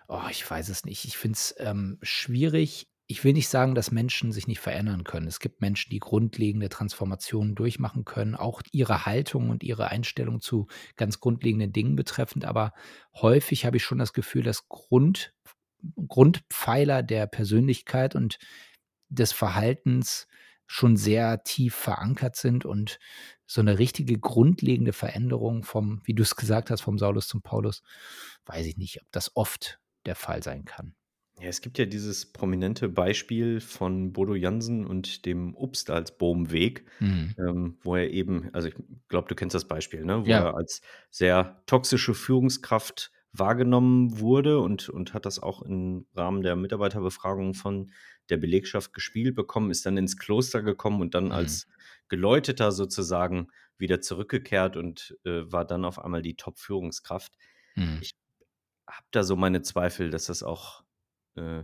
Oh, 0.07 0.21
ich 0.29 0.49
weiß 0.49 0.69
es 0.69 0.85
nicht. 0.85 1.05
Ich 1.05 1.17
finde 1.17 1.35
es 1.35 1.55
ähm, 1.59 1.97
schwierig. 2.01 2.87
Ich 3.07 3.23
will 3.23 3.33
nicht 3.33 3.47
sagen, 3.47 3.73
dass 3.73 3.91
Menschen 3.91 4.31
sich 4.31 4.47
nicht 4.47 4.59
verändern 4.59 5.03
können. 5.03 5.27
Es 5.27 5.39
gibt 5.39 5.61
Menschen, 5.61 5.89
die 5.89 5.99
grundlegende 5.99 6.69
Transformationen 6.69 7.55
durchmachen 7.55 8.05
können, 8.05 8.35
auch 8.35 8.61
ihre 8.71 9.05
Haltung 9.05 9.49
und 9.49 9.63
ihre 9.63 9.87
Einstellung 9.89 10.41
zu 10.41 10.67
ganz 10.95 11.19
grundlegenden 11.19 11.71
Dingen 11.71 11.95
betreffend. 11.95 12.45
Aber 12.45 12.73
häufig 13.15 13.65
habe 13.65 13.77
ich 13.77 13.83
schon 13.83 13.97
das 13.97 14.13
Gefühl, 14.13 14.43
dass 14.43 14.67
Grund, 14.67 15.33
Grundpfeiler 16.07 17.03
der 17.03 17.27
Persönlichkeit 17.27 18.15
und 18.15 18.39
des 19.09 19.31
Verhaltens 19.31 20.27
schon 20.67 20.97
sehr 20.97 21.43
tief 21.43 21.73
verankert 21.73 22.35
sind 22.35 22.65
und 22.65 22.99
so 23.45 23.61
eine 23.61 23.79
richtige 23.79 24.19
grundlegende 24.19 24.93
Veränderung 24.93 25.63
vom, 25.63 26.01
wie 26.03 26.13
du 26.13 26.21
es 26.21 26.35
gesagt 26.35 26.69
hast, 26.69 26.81
vom 26.81 26.99
Saulus 26.99 27.27
zum 27.27 27.41
Paulus, 27.41 27.81
weiß 28.45 28.65
ich 28.65 28.77
nicht, 28.77 29.01
ob 29.01 29.07
das 29.11 29.35
oft 29.35 29.79
der 30.05 30.15
Fall 30.15 30.43
sein 30.43 30.65
kann. 30.65 30.93
Ja, 31.39 31.49
es 31.49 31.61
gibt 31.61 31.77
ja 31.77 31.85
dieses 31.85 32.31
prominente 32.31 32.89
Beispiel 32.89 33.61
von 33.61 34.11
Bodo 34.11 34.33
Jansen 34.33 34.85
und 34.85 35.25
dem 35.25 35.55
Obst 35.55 35.91
als 35.91 36.17
Bohmweg, 36.17 36.85
mhm. 36.99 37.35
ähm, 37.37 37.77
wo 37.83 37.95
er 37.95 38.09
eben, 38.09 38.49
also 38.53 38.69
ich 38.69 38.75
glaube, 39.07 39.27
du 39.27 39.35
kennst 39.35 39.53
das 39.53 39.65
Beispiel, 39.65 40.03
ne? 40.03 40.25
wo 40.25 40.29
ja. 40.29 40.39
er 40.39 40.55
als 40.55 40.81
sehr 41.11 41.61
toxische 41.67 42.15
Führungskraft 42.15 43.11
wahrgenommen 43.39 44.19
wurde 44.19 44.59
und, 44.59 44.89
und 44.89 45.13
hat 45.13 45.25
das 45.25 45.39
auch 45.39 45.61
im 45.61 46.05
Rahmen 46.15 46.41
der 46.41 46.55
Mitarbeiterbefragung 46.55 47.53
von 47.53 47.91
der 48.29 48.37
Belegschaft 48.37 48.93
gespielt 48.93 49.35
bekommen, 49.35 49.71
ist 49.71 49.85
dann 49.85 49.97
ins 49.97 50.17
Kloster 50.17 50.61
gekommen 50.61 51.01
und 51.01 51.13
dann 51.13 51.25
mhm. 51.25 51.31
als 51.31 51.67
Geläuteter 52.09 52.71
sozusagen 52.71 53.47
wieder 53.77 54.01
zurückgekehrt 54.01 54.75
und 54.75 55.17
äh, 55.23 55.43
war 55.51 55.65
dann 55.65 55.85
auf 55.85 55.99
einmal 55.99 56.21
die 56.21 56.35
Top-Führungskraft. 56.35 57.33
Mhm. 57.75 57.99
Ich 58.01 58.15
habe 58.87 59.07
da 59.11 59.23
so 59.23 59.35
meine 59.35 59.61
Zweifel, 59.61 60.09
dass 60.09 60.25
das 60.25 60.43
auch 60.43 60.83
äh, 61.35 61.63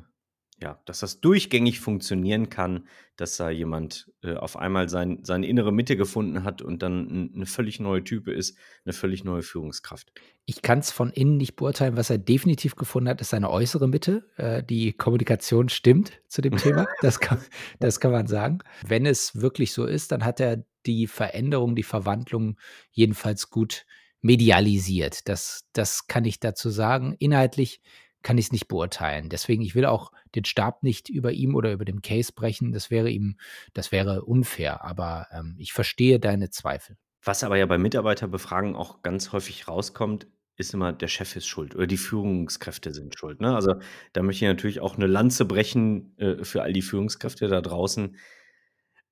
ja, 0.64 0.80
dass 0.86 1.02
das 1.02 1.20
durchgängig 1.20 1.82
funktionieren 1.82 2.50
kann, 2.50 2.88
dass 3.18 3.36
da 3.36 3.50
jemand 3.50 4.10
äh, 4.24 4.36
auf 4.36 4.56
einmal 4.56 4.88
sein, 4.88 5.20
seine 5.24 5.46
innere 5.46 5.74
Mitte 5.74 5.98
gefunden 5.98 6.46
hat 6.46 6.62
und 6.62 6.82
dann 6.82 7.32
eine 7.36 7.46
völlig 7.46 7.82
neue 7.82 8.02
Type 8.02 8.32
ist, 8.32 8.58
eine 8.86 8.94
völlig 8.94 9.26
neue 9.26 9.42
Führungskraft. 9.42 10.14
Ich 10.46 10.62
kann 10.62 10.80
es 10.80 10.90
von 10.90 11.12
innen 11.12 11.36
nicht 11.36 11.58
beurteilen. 11.58 11.98
Was 11.98 12.10
er 12.10 12.18
definitiv 12.18 12.76
gefunden 12.76 13.10
hat, 13.10 13.20
ist 13.20 13.32
seine 13.32 13.50
äußere 13.50 13.90
Mitte. 13.90 14.26
Äh, 14.38 14.64
die 14.64 14.94
Kommunikation 14.94 15.68
stimmt 15.68 16.22
zu 16.30 16.42
dem 16.42 16.56
Thema. 16.56 16.88
Das 17.02 17.20
kann, 17.20 17.40
das 17.80 18.00
kann 18.00 18.14
man 18.14 18.28
sagen. 18.28 18.60
Wenn 18.88 19.06
es 19.06 19.42
wirklich 19.42 19.74
so 19.74 19.86
ist, 19.86 20.14
dann 20.14 20.24
hat 20.24 20.40
er 20.40 20.64
die 20.86 21.08
Veränderung, 21.08 21.76
die 21.76 21.84
Verwandlung 21.84 22.58
jedenfalls 22.92 23.50
gut 23.50 23.86
medialisiert. 24.22 25.28
Das, 25.28 25.66
das 25.74 26.08
kann 26.08 26.24
ich 26.24 26.40
dazu 26.40 26.70
sagen. 26.70 27.16
Inhaltlich 27.20 27.82
kann 28.24 28.38
ich 28.38 28.46
es 28.48 28.52
nicht 28.52 28.68
beurteilen. 28.68 29.30
Deswegen, 29.30 29.62
ich 29.64 29.76
will 29.76 29.86
auch 29.86 30.12
den 30.36 30.46
Stab 30.46 30.84
nicht 30.84 31.10
über 31.10 31.32
ihm 31.34 31.56
oder 31.56 31.72
über 31.74 31.86
dem 31.86 32.02
Case 32.02 32.32
brechen. 32.34 32.72
Das 32.72 32.90
wäre 32.92 33.10
ihm, 33.12 33.38
das 33.74 33.92
wäre 33.92 34.24
unfair. 34.26 34.84
Aber 34.84 35.28
ähm, 35.32 35.56
ich 35.60 35.74
verstehe 35.74 36.20
deine 36.20 36.50
Zweifel. 36.50 36.98
Was 37.26 37.44
aber 37.44 37.58
ja 37.58 37.66
bei 37.66 37.78
Mitarbeiterbefragen 37.78 38.76
auch 38.76 39.02
ganz 39.02 39.32
häufig 39.32 39.68
rauskommt, 39.68 40.28
ist 40.58 40.74
immer, 40.74 40.92
der 40.94 41.08
Chef 41.08 41.36
ist 41.36 41.48
schuld 41.48 41.74
oder 41.76 41.88
die 41.88 41.98
Führungskräfte 41.98 42.92
sind 42.94 43.18
schuld, 43.18 43.40
ne? 43.42 43.56
Also, 43.56 43.76
da 44.12 44.22
möchte 44.22 44.46
ich 44.46 44.50
natürlich 44.50 44.82
auch 44.82 44.98
'ne 44.98 45.08
Lanze 45.08 45.46
brechen, 45.46 46.16
äh, 46.18 46.44
für 46.44 46.62
all 46.62 46.74
die 46.74 46.82
Führungskräfte 46.84 47.48
da 47.48 47.62
draußen. 47.62 48.18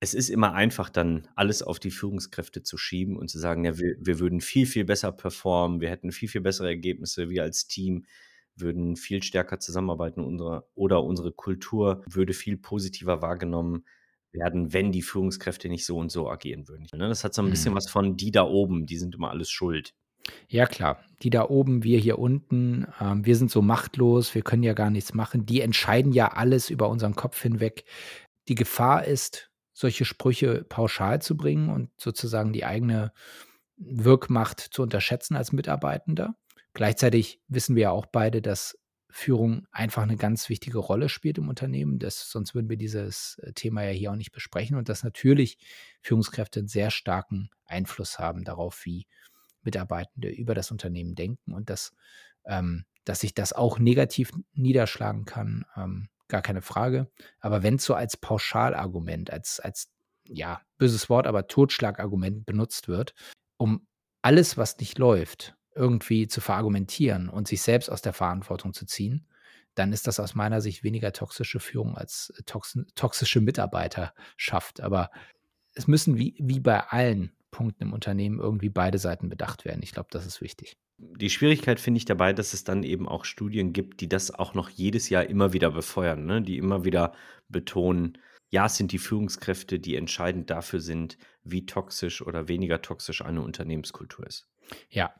Es 0.01 0.13
ist 0.15 0.29
immer 0.29 0.53
einfach, 0.53 0.89
dann 0.89 1.27
alles 1.35 1.63
auf 1.63 1.79
die 1.79 1.91
Führungskräfte 1.91 2.63
zu 2.63 2.77
schieben 2.77 3.17
und 3.17 3.29
zu 3.29 3.39
sagen: 3.39 3.65
„Ja, 3.65 3.77
wir 3.79 3.95
wir 3.99 4.19
würden 4.19 4.41
viel, 4.41 4.65
viel 4.67 4.85
besser 4.85 5.11
performen. 5.11 5.81
Wir 5.81 5.89
hätten 5.91 6.11
viel, 6.11 6.29
viel 6.29 6.41
bessere 6.41 6.67
Ergebnisse. 6.69 7.29
Wir 7.29 7.43
als 7.43 7.67
Team 7.67 8.05
würden 8.61 8.95
viel 8.97 9.23
stärker 9.23 9.59
zusammenarbeiten. 9.59 10.21
Unsere 10.23 10.67
oder 10.75 11.03
unsere 11.03 11.31
Kultur 11.33 12.03
würde 12.07 12.33
viel 12.33 12.57
positiver 12.57 13.21
wahrgenommen 13.21 13.85
werden, 14.33 14.73
wenn 14.73 14.91
die 14.91 15.01
Führungskräfte 15.01 15.69
nicht 15.69 15.85
so 15.85 15.97
und 15.97 16.11
so 16.11 16.29
agieren 16.29 16.67
würden“, 16.69 16.87
ne? 16.93 17.09
Das 17.09 17.23
hat 17.23 17.33
so 17.33 17.41
'n 17.41 17.49
bisschen 17.49 17.73
Mhm. 17.73 17.75
was 17.75 17.89
von 17.89 18.17
die 18.17 18.31
da 18.31 18.43
oben, 18.43 18.85
die 18.85 18.97
sind 18.97 19.15
immer 19.15 19.29
alles 19.31 19.49
schuld. 19.51 19.93
Ja 20.49 20.65
klar, 20.65 21.03
die 21.23 21.29
da 21.29 21.47
oben, 21.49 21.83
wir 21.83 21.99
hier 21.99 22.19
unten, 22.19 22.87
ähm, 22.99 23.25
wir 23.25 23.35
sind 23.35 23.51
so 23.51 23.61
machtlos, 23.61 24.35
wir 24.35 24.41
können 24.41 24.63
ja 24.63 24.73
gar 24.73 24.89
nichts 24.89 25.13
machen. 25.13 25.45
Die 25.45 25.61
entscheiden 25.61 26.11
ja 26.11 26.27
alles 26.33 26.69
über 26.69 26.89
unseren 26.89 27.15
Kopf 27.15 27.41
hinweg. 27.41 27.85
Die 28.47 28.55
Gefahr 28.55 29.05
ist, 29.05 29.51
solche 29.73 30.05
Sprüche 30.05 30.63
pauschal 30.67 31.21
zu 31.21 31.37
bringen 31.37 31.69
und 31.69 31.89
sozusagen 31.99 32.53
die 32.53 32.65
eigene 32.65 33.13
Wirkmacht 33.77 34.59
zu 34.59 34.83
unterschätzen 34.83 35.35
als 35.35 35.51
Mitarbeitender. 35.53 36.35
Gleichzeitig 36.75 37.41
wissen 37.47 37.75
wir 37.75 37.83
ja 37.83 37.91
auch 37.91 38.05
beide, 38.05 38.41
dass 38.41 38.77
Führung 39.09 39.67
einfach 39.71 40.05
'ne 40.05 40.15
ganz 40.15 40.47
wichtige 40.47 40.77
Rolle 40.77 41.09
spielt 41.09 41.37
im 41.37 41.49
Unternehmen. 41.49 41.99
Das 41.99 42.29
sonst 42.31 42.55
würden 42.55 42.69
wir 42.69 42.77
dieses, 42.77 43.37
äh, 43.43 43.51
Thema 43.53 43.83
ja 43.83 43.91
hier 43.91 44.11
auch 44.11 44.15
nicht 44.15 44.31
besprechen 44.31 44.77
und 44.77 44.87
dass 44.87 45.03
natürlich 45.03 45.57
Führungskräfte 46.01 46.61
'n 46.61 46.67
sehr 46.69 46.89
starken 46.91 47.49
Einfluss 47.65 48.19
haben 48.19 48.45
darauf, 48.45 48.85
wie 48.85 49.05
Mitarbeitende 49.63 50.29
über 50.29 50.55
das 50.55 50.71
Unternehmen 50.71 51.15
denken 51.15 51.53
und 51.53 51.69
dass 51.69 51.93
ähm, 52.45 52.85
dass 53.05 53.21
sich 53.21 53.33
das 53.35 53.53
auch 53.53 53.79
negativ 53.79 54.31
niederschlagen 54.53 55.25
kann, 55.25 55.65
ähm, 55.77 56.09
gar 56.29 56.41
keine 56.43 56.61
Frage. 56.61 57.09
Aber 57.41 57.63
wenn's 57.63 57.85
so 57.85 57.95
als 57.95 58.17
Pauschalargument, 58.17 59.31
als 59.31 59.59
als, 59.61 59.91
ja, 60.25 60.61
böses 60.77 61.09
Wort, 61.09 61.27
aber 61.27 61.47
Totschlagargument 61.47 62.45
benutzt 62.45 62.87
wird, 62.89 63.13
um 63.57 63.87
alles, 64.23 64.57
was 64.57 64.77
nicht 64.79 64.99
läuft, 64.99 65.55
irgendwie 65.75 66.27
zu 66.27 66.41
verargumentieren 66.41 67.29
und 67.29 67.47
sich 67.47 67.61
selbst 67.61 67.89
aus 67.89 68.01
der 68.01 68.13
Verantwortung 68.13 68.73
zu 68.73 68.85
ziehen, 68.85 69.27
dann 69.75 69.93
ist 69.93 70.07
das 70.07 70.19
aus 70.19 70.35
meiner 70.35 70.61
Sicht 70.61 70.83
weniger 70.83 71.13
toxische 71.13 71.59
Führung 71.59 71.97
als 71.97 72.33
toxi 72.45 72.83
toxische 72.95 73.41
Mitarbeiterschaft. 73.41 74.81
Aber 74.81 75.11
es 75.73 75.87
müssen 75.87 76.17
wie 76.17 76.35
wie 76.39 76.59
bei 76.59 76.81
allen 76.87 77.33
Punkten 77.51 77.83
im 77.83 77.93
Unternehmen 77.93 78.39
irgendwie 78.39 78.69
beide 78.69 78.97
Seiten 78.99 79.29
bedacht 79.29 79.65
werden. 79.65 79.83
Ich 79.83 79.91
glaube, 79.93 80.09
das 80.11 80.25
ist 80.25 80.41
wichtig. 80.41 80.77
Die 80.97 81.29
Schwierigkeit 81.29 81.79
finde 81.81 81.97
ich 81.97 82.05
dabei, 82.05 82.31
dass 82.33 82.53
es 82.53 82.63
dann 82.63 82.83
eben 82.83 83.07
auch 83.09 83.25
Studien 83.25 83.73
gibt, 83.73 83.99
die 84.01 84.07
das 84.09 84.31
auch 84.31 84.53
noch 84.53 84.69
jedes 84.69 85.09
Jahr 85.09 85.25
immer 85.25 85.51
wieder 85.53 85.71
befeuern, 85.71 86.25
ne? 86.25 86.41
Die 86.41 86.57
immer 86.57 86.83
wieder 86.85 87.13
betonen: 87.49 88.17
„Ja, 88.51 88.67
es 88.67 88.77
sind 88.77 88.91
die 88.93 88.97
Führungskräfte, 88.99 89.79
die 89.79 89.95
entscheidend 89.95 90.49
dafür 90.49 90.79
sind, 90.79 91.17
wie 91.43 91.65
toxisch 91.65 92.21
oder 92.21 92.47
weniger 92.47 92.81
toxisch 92.81 93.21
eine 93.23 93.41
Unternehmenskultur 93.41 94.25
ist.“ 94.27 94.47
Ja, 94.89 95.13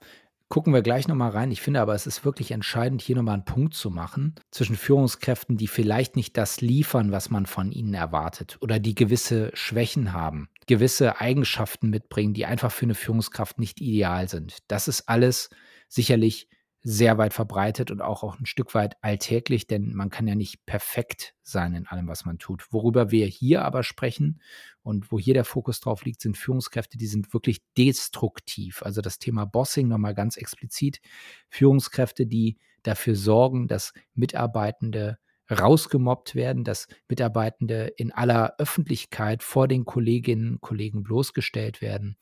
gucken 0.52 0.74
wir 0.74 0.84
gleich 0.84 1.08
noch 1.08 1.16
mal 1.16 1.30
rein. 1.30 1.50
Ich 1.50 1.62
finde 1.62 1.82
aber, 1.82 1.96
es 1.96 2.06
ist 2.06 2.26
wirklich 2.26 2.52
entscheidend, 2.52 3.02
hier 3.02 3.16
noch 3.16 3.24
mal 3.24 3.34
'n 3.36 3.46
Punkt 3.46 3.74
zu 3.74 3.90
machen 3.90 4.36
zwischen 4.52 4.76
Führungskräften, 4.76 5.58
die 5.58 5.68
vielleicht 5.68 6.16
nicht 6.16 6.38
das 6.38 6.62
liefern, 6.62 7.12
was 7.12 7.32
man 7.32 7.48
von 7.48 7.72
ihnen 7.72 7.94
erwartet 7.96 8.58
oder 8.62 8.78
die 8.78 8.94
gewisse 8.94 9.50
Schwächen 9.56 10.14
haben, 10.14 10.50
gewisse 10.68 11.20
Eigenschaften 11.22 11.90
mitbringen, 11.90 12.34
die 12.36 12.46
einfach 12.46 12.72
für 12.72 12.86
'ne 12.86 12.96
Führungskraft 12.96 13.58
nicht 13.60 13.82
ideal 13.82 14.28
sind. 14.30 14.58
Das 14.68 14.88
ist 14.90 15.10
alles 15.10 15.50
sicherlich 15.88 16.50
sehr 16.84 17.18
weit 17.18 17.34
verbreitet 17.34 17.92
und 17.92 18.02
auch 18.02 18.24
auch 18.24 18.40
'n 18.40 18.46
Stück 18.46 18.74
weit 18.76 18.96
alltäglich, 19.02 19.68
denn 19.68 19.94
man 19.96 20.10
kann 20.10 20.28
ja 20.28 20.36
nicht 20.36 20.66
perfekt 20.66 21.36
sein 21.44 21.76
in 21.76 21.88
allem, 21.88 22.08
was 22.08 22.26
man 22.26 22.40
tut. 22.40 22.66
Worüber 22.72 23.12
wir 23.12 23.26
hier 23.28 23.64
aber 23.64 23.84
sprechen 23.84 24.42
und 24.84 25.12
wo 25.12 25.20
hier 25.20 25.34
der 25.36 25.46
Fokus 25.46 25.80
drauf 25.80 26.06
liegt, 26.06 26.22
sind 26.22 26.38
Führungskräfte, 26.38 26.98
die 26.98 27.08
sind 27.08 27.34
wirklich 27.34 27.62
destruktiv. 27.78 28.82
Also, 28.84 29.02
das 29.02 29.20
Thema 29.20 29.46
Bossing 29.46 29.88
noch 29.88 29.98
mal 30.00 30.14
ganz 30.16 30.38
explizit. 30.38 31.00
Führungskräfte, 31.50 32.26
die 32.28 32.58
dafür 32.84 33.16
sorgen, 33.16 33.68
dass 33.68 33.94
Mitarbeitende 34.16 35.20
rausgemobbt 35.52 36.34
werden, 36.36 36.64
dass 36.64 36.88
Mitarbeitende 37.10 37.88
in 37.98 38.12
aller 38.14 38.56
Öffentlichkeit 38.58 39.44
vor 39.44 39.68
den 39.68 39.84
Kolleginnen, 39.86 40.62
Kollegen 40.62 41.04
bloßgestellt 41.04 41.82
werden. 41.82 42.16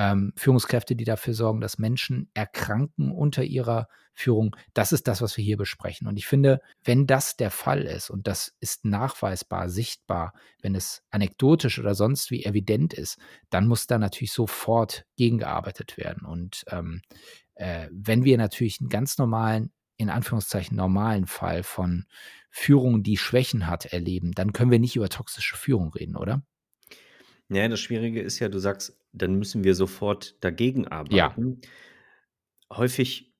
Ähm, 0.00 0.32
Führungskräfte, 0.36 0.94
die 0.94 1.04
dafür 1.04 1.34
sorgen, 1.34 1.60
dass 1.60 1.78
Menschen 1.78 2.30
erkranken 2.32 3.10
unter 3.10 3.42
ihrer 3.42 3.88
Führung. 4.14 4.54
Das 4.72 4.92
ist 4.92 5.08
das, 5.08 5.22
was 5.22 5.36
wir 5.36 5.42
hier 5.44 5.56
besprechen. 5.56 6.06
Und 6.06 6.18
ich 6.18 6.26
finde, 6.28 6.60
wenn 6.84 7.08
das 7.08 7.36
der 7.36 7.50
Fall 7.50 7.82
ist 7.82 8.08
und 8.08 8.28
das 8.28 8.54
ist 8.60 8.84
nachweisbar, 8.84 9.68
sichtbar, 9.68 10.34
wenn 10.62 10.76
es 10.76 11.02
anekdotisch 11.10 11.80
oder 11.80 11.96
sonst 11.96 12.30
wie 12.30 12.44
evident 12.44 12.94
ist, 12.94 13.18
dann 13.50 13.66
muss 13.66 13.88
da 13.88 13.98
natürlich 13.98 14.32
sofort 14.32 15.04
gegengearbeitet 15.16 15.96
werden. 15.96 16.24
Und, 16.24 16.64
ähm, 16.70 17.02
äh, 17.56 17.88
wenn 17.90 18.22
wir 18.24 18.38
natürlich 18.38 18.80
'n 18.80 18.88
ganz 18.88 19.18
normalen, 19.18 19.72
in 19.96 20.10
Anführungszeichen 20.10 20.76
normalen 20.76 21.26
Fall 21.26 21.64
von 21.64 22.06
Führung, 22.50 23.02
die 23.02 23.16
Schwächen 23.16 23.66
hat, 23.66 23.86
erleben, 23.86 24.30
dann 24.32 24.52
können 24.52 24.70
wir 24.70 24.78
nicht 24.78 24.94
über 24.96 25.08
toxische 25.08 25.56
Führung 25.56 25.92
reden, 25.92 26.16
oder? 26.16 26.44
Ja, 27.50 27.66
das 27.68 27.80
Schwierige 27.80 28.20
ist 28.20 28.38
ja, 28.40 28.48
du 28.48 28.58
sagst, 28.58 28.98
dann 29.18 29.36
müssen 29.38 29.64
wir 29.64 29.74
sofort 29.74 30.36
dagegen 30.44 30.86
Ja. 31.10 31.34
arbeiten. 31.34 31.60
Häufig 32.72 33.32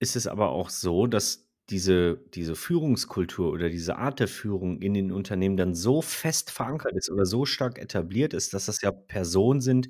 ist 0.00 0.16
es 0.16 0.26
aber 0.26 0.50
auch 0.50 0.70
so, 0.70 1.06
dass 1.06 1.48
diese 1.70 2.18
diese 2.34 2.56
Führungskultur 2.56 3.52
oder 3.52 3.70
diese 3.70 3.96
Art 3.98 4.20
der 4.20 4.28
Führung 4.28 4.80
in 4.82 4.94
den 4.94 5.12
Unternehmen 5.12 5.56
dann 5.56 5.74
so 5.74 6.02
fest 6.02 6.50
verankert 6.50 6.94
ist 6.96 7.10
oder 7.10 7.26
so 7.26 7.46
stark 7.46 7.78
etabliert 7.78 8.34
ist, 8.34 8.54
dass 8.54 8.66
das 8.66 8.82
ja 8.82 8.92
Personen 8.92 9.60
sind, 9.62 9.88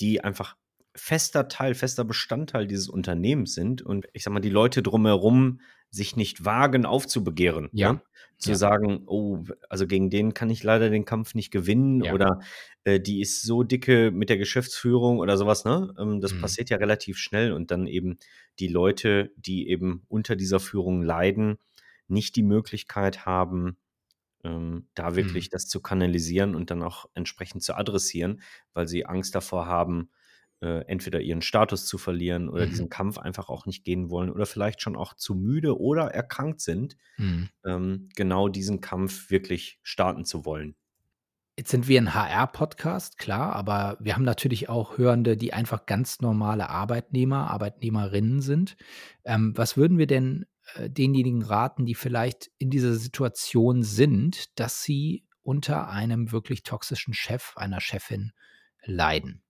die 0.00 0.22
einfach 0.24 0.56
fester 0.96 1.48
Teil, 1.48 1.74
fester 1.74 2.04
Bestandteil 2.04 2.66
dieses 2.66 2.88
Unternehmens 2.88 3.54
sind 3.54 3.82
und 3.82 4.08
ich 4.12 4.24
sage 4.24 4.34
mal, 4.34 4.40
die 4.40 4.50
Leute 4.50 4.82
drumherum 4.82 5.60
sich 5.90 6.16
nicht 6.16 6.44
wagen 6.44 6.84
aufzubegehren, 6.86 7.70
Ja, 7.72 7.92
ne? 7.92 8.02
Zu 8.38 8.52
ja. 8.52 8.56
sagen: 8.56 9.04
„Oh, 9.06 9.44
also, 9.70 9.86
gegen 9.86 10.10
den 10.10 10.34
kann 10.34 10.50
ich 10.50 10.62
leider 10.62 10.90
den 10.90 11.04
Kampf 11.06 11.34
nicht 11.34 11.50
gewinnen“ 11.50 12.02
Ja. 12.02 12.14
oder, 12.14 12.40
äh: 12.84 13.00
„Die 13.00 13.20
ist 13.20 13.42
so 13.42 13.62
dicke 13.64 14.10
mit 14.10 14.28
der 14.30 14.38
Geschäftsführung“ 14.38 15.18
oder 15.18 15.36
so 15.38 15.46
was, 15.46 15.64
ne? 15.64 15.94
Ähm, 15.98 16.20
das 16.20 16.34
Mhm. 16.34 16.38
passiert 16.38 16.70
ja 16.70 16.76
relativ 16.78 17.18
schnell 17.18 17.52
und 17.52 17.70
dann 17.70 17.86
eben 17.86 18.18
die 18.60 18.68
Leute, 18.68 19.32
die 19.36 19.68
eben 19.68 20.04
unter 20.08 20.36
dieser 20.36 20.60
Führung 20.60 21.02
leiden, 21.02 21.58
nicht 22.08 22.36
die 22.36 22.42
Möglichkeit 22.42 23.26
haben, 23.26 23.78
ähm, 24.44 24.88
da 24.94 25.16
Mhm. 25.16 25.38
wirklich 25.38 25.50
das 25.50 25.66
zu 25.68 25.80
kanalisieren 25.82 26.54
und 26.54 26.70
dann 26.70 26.82
auch 26.82 27.06
entsprechend 27.14 27.62
zu 27.62 27.74
adressieren, 27.76 28.42
weil 28.74 28.88
sie 28.88 29.06
Angst 29.06 29.34
davor 29.34 29.66
haben, 29.66 30.10
äh, 30.60 30.80
entweder 30.86 31.20
ihren 31.20 31.42
Status 31.42 31.86
zu 31.86 31.98
verlieren 31.98 32.48
oder 32.48 32.66
Mhm. 32.66 32.68
diesen 32.68 32.88
Kampf 32.88 33.18
einfach 33.18 33.48
auch 33.48 33.66
nicht 33.66 33.84
gehen 33.84 34.10
wollen 34.10 34.30
oder 34.30 34.46
vielleicht 34.46 34.82
schon 34.82 34.96
auch 34.96 35.14
zu 35.14 35.34
müde 35.34 35.78
oder 35.80 36.08
erkrankt 36.14 36.60
sind, 36.60 36.96
Mhm. 37.18 37.48
ähm, 37.64 38.08
genau 38.16 38.48
diesen 38.48 38.80
Kampf 38.80 39.30
wirklich 39.30 39.80
starten 39.82 40.24
zu 40.24 40.44
wollen. 40.44 40.76
Jetzt 41.58 41.70
sind 41.72 41.88
wir 41.88 41.98
'n 42.00 42.14
HR-Podcast, 42.14 43.18
klar, 43.18 43.52
aber 43.56 43.96
wir 44.00 44.14
haben 44.14 44.22
natürlich 44.24 44.68
auch 44.68 44.96
Hörende, 44.96 45.36
die 45.36 45.52
einfach 45.52 45.86
ganz 45.86 46.20
normale 46.20 46.68
Arbeitnehmer, 46.70 47.50
Arbeitnehmerinnen 47.50 48.40
sind. 48.40 48.76
Ähm, 49.24 49.52
was 49.56 49.76
würden 49.76 49.98
wir 49.98 50.06
denn, 50.06 50.46
äh, 50.74 50.88
denjenigen 50.88 51.42
raten, 51.42 51.84
die 51.84 51.96
vielleicht 51.96 52.50
in 52.58 52.70
dieser 52.70 52.94
Situation 52.94 53.82
sind, 53.82 54.58
dass 54.60 54.82
sie 54.84 55.26
unter 55.42 55.88
einem 55.88 56.30
wirklich 56.30 56.62
toxischen 56.62 57.12
Chef, 57.12 57.54
einer 57.56 57.80
Chefin 57.80 58.30
leiden? 58.84 59.42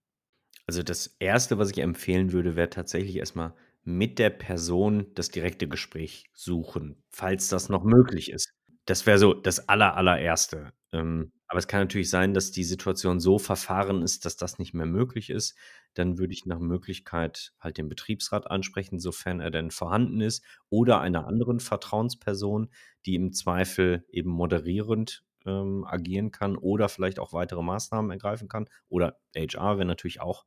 Also, 0.68 0.82
das 0.82 1.16
1., 1.18 1.56
was 1.56 1.70
ich 1.70 1.78
empfehlen 1.78 2.32
würde, 2.32 2.54
wäre 2.54 2.68
tatsächlich 2.68 3.16
erst 3.16 3.36
mal 3.36 3.54
mit 3.84 4.18
der 4.18 4.28
Person 4.28 5.06
das 5.14 5.30
direkte 5.30 5.66
Gespräch 5.66 6.26
suchen, 6.34 7.02
falls 7.08 7.48
das 7.48 7.70
noch 7.70 7.84
möglich 7.84 8.30
ist. 8.30 8.52
Das 8.84 9.06
wäre 9.06 9.18
so 9.18 9.32
das 9.32 9.70
aller 9.70 9.96
allererste. 9.96 10.74
Ähm, 10.92 11.32
aber 11.46 11.58
es 11.58 11.68
kann 11.68 11.80
natürlich 11.80 12.10
sein, 12.10 12.34
dass 12.34 12.50
die 12.52 12.64
Situation 12.64 13.18
so 13.18 13.38
verfahren 13.38 14.02
ist, 14.02 14.26
dass 14.26 14.36
das 14.36 14.58
nicht 14.58 14.74
mehr 14.74 14.84
möglich 14.84 15.30
ist. 15.30 15.56
Dann 15.94 16.18
würde 16.18 16.34
ich 16.34 16.44
nach 16.44 16.58
Möglichkeit 16.58 17.54
halt 17.58 17.78
den 17.78 17.88
Betriebsrat 17.88 18.50
ansprechen, 18.50 18.98
sofern 18.98 19.40
er 19.40 19.50
denn 19.50 19.70
vorhanden 19.70 20.20
ist 20.20 20.44
oder 20.68 21.00
einer 21.00 21.26
anderen 21.26 21.60
Vertrauensperson, 21.60 22.68
die 23.06 23.14
im 23.14 23.32
Zweifel 23.32 24.04
eben 24.10 24.30
moderierend, 24.30 25.24
ähm, 25.46 25.84
agieren 25.84 26.30
kann 26.30 26.56
oder 26.56 26.88
vielleicht 26.88 27.18
auch 27.18 27.32
weitere 27.32 27.62
Maßnahmen 27.62 28.10
ergreifen 28.10 28.48
kann. 28.48 28.68
Oder 28.88 29.18
HR 29.36 29.78
wäre 29.78 29.86
natürlich 29.86 30.20
auch, 30.20 30.44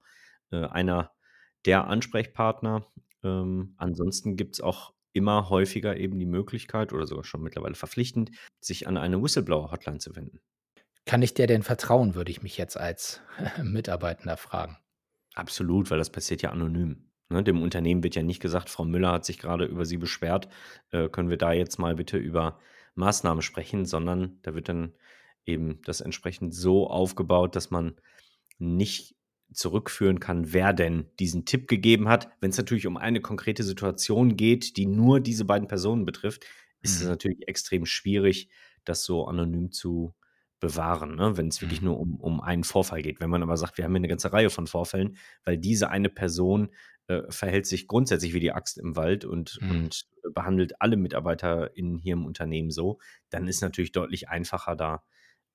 äh, 0.52 0.66
einer 0.66 1.12
der 1.66 1.88
Ansprechpartner. 1.88 2.86
Ähm, 3.24 3.76
ansonsten 3.78 4.36
gibt's 4.36 4.62
auch 4.62 4.94
immer 5.14 5.50
häufiger 5.50 5.98
eben 5.98 6.18
die 6.18 6.26
Möglichkeit 6.26 6.94
oder 6.94 7.06
sogar 7.06 7.24
schon 7.24 7.44
mittlerweile 7.44 7.76
verpflichtend, 7.76 8.32
sich 8.62 8.88
an 8.88 8.98
eine 8.98 9.22
Whistleblower-Hotline 9.22 10.00
zu 10.00 10.16
wenden. 10.16 10.40
Kann 11.06 11.22
ich 11.22 11.34
der 11.34 11.48
denn 11.48 11.64
vertrauen, 11.64 12.16
würde 12.16 12.32
ich 12.32 12.44
mich 12.44 12.58
jetzt 12.58 12.78
als 12.78 13.22
Mitarbeitender 13.64 14.38
fragen. 14.38 14.78
Absolut, 15.34 15.90
weil 15.92 15.98
das 15.98 16.12
passiert 16.12 16.42
ja 16.42 16.52
anonym, 16.52 17.12
Ne, 17.32 17.44
dem 17.44 17.62
Unternehmen 17.62 18.04
wird 18.04 18.16
ja 18.16 18.24
nicht 18.24 18.42
gesagt, 18.42 18.70
Frau 18.70 18.84
Müller 18.84 19.14
hat 19.14 19.24
sich 19.24 19.38
gerade 19.38 19.64
über 19.64 19.86
Sie 19.86 19.96
beschwert, 19.96 20.50
äh, 20.92 21.08
können 21.08 21.30
wir 21.30 21.38
da 21.38 21.54
jetzt 21.54 21.80
mal 21.80 21.96
bitte 21.96 22.18
über 22.18 22.60
Maßnahmen 22.96 23.42
sprechen, 23.42 23.86
sondern 23.86 24.40
da 24.44 24.54
wird 24.54 24.70
dann 24.70 24.94
eben 25.46 25.82
das 25.86 26.02
entsprechend 26.02 26.54
so 26.54 26.88
aufgebaut, 26.88 27.56
dass 27.56 27.72
man 27.72 27.96
nicht 28.60 29.16
zurückführen 29.54 30.20
kann, 30.20 30.54
wer 30.54 30.72
denn 30.74 31.10
diesen 31.20 31.46
Tipp 31.46 31.68
gegeben 31.68 32.08
hat. 32.08 32.30
Wenn 32.40 32.52
es 32.52 32.58
natürlich 32.58 32.88
um 32.88 32.98
eine 32.98 33.22
konkrete 33.22 33.64
Situation 33.64 34.38
geht, 34.38 34.78
die 34.78 34.86
nur 34.86 35.20
diese 35.20 35.46
beiden 35.46 35.68
Personen 35.68 36.06
betrifft, 36.06 36.46
ist 36.82 36.96
es 37.02 37.04
Mhm. 37.04 37.10
natürlich 37.10 37.48
extrem 37.48 37.86
schwierig, 37.86 38.50
das 38.86 39.04
so 39.04 39.26
anonym 39.26 39.72
zu 39.72 40.14
bewahren, 40.60 41.16
ne? 41.16 41.38
wenn 41.38 41.48
es 41.48 41.62
wirklich 41.62 41.82
Mhm. 41.82 41.86
nur 41.88 42.00
um, 42.00 42.16
um 42.16 42.40
einen 42.42 42.64
Vorfall 42.64 43.02
geht. 43.02 43.20
Wenn 43.20 43.30
man 43.32 43.44
aber 43.44 43.58
sagt, 43.58 43.78
wir 43.78 43.84
haben 43.86 43.92
hier 43.94 43.98
eine 43.98 44.08
ganze 44.08 44.32
Reihe 44.32 44.50
von 44.50 44.68
Vorfällen, 44.68 45.18
weil 45.44 45.58
diese 45.58 45.90
eine 45.90 46.10
Person 46.10 46.70
äh, 47.08 47.22
verhält 47.30 47.66
sich 47.68 47.88
grundsätzlich 47.88 48.34
wie 48.34 48.40
die 48.40 48.52
Axt 48.52 48.78
im 48.78 48.96
Wald 48.96 49.26
und, 49.26 49.60
Mhm. 49.62 49.70
und 49.72 50.06
behandelt 50.34 50.82
alle 50.82 50.98
MitarbeiterInnen 50.98 51.98
hier 51.98 52.14
im 52.14 52.26
Unternehmen 52.26 52.72
so, 52.72 53.00
dann 53.30 53.48
ist 53.48 53.62
natürlich 53.62 53.92
deutlich 53.92 54.30
einfacher, 54.30 54.76
da 54.76 55.04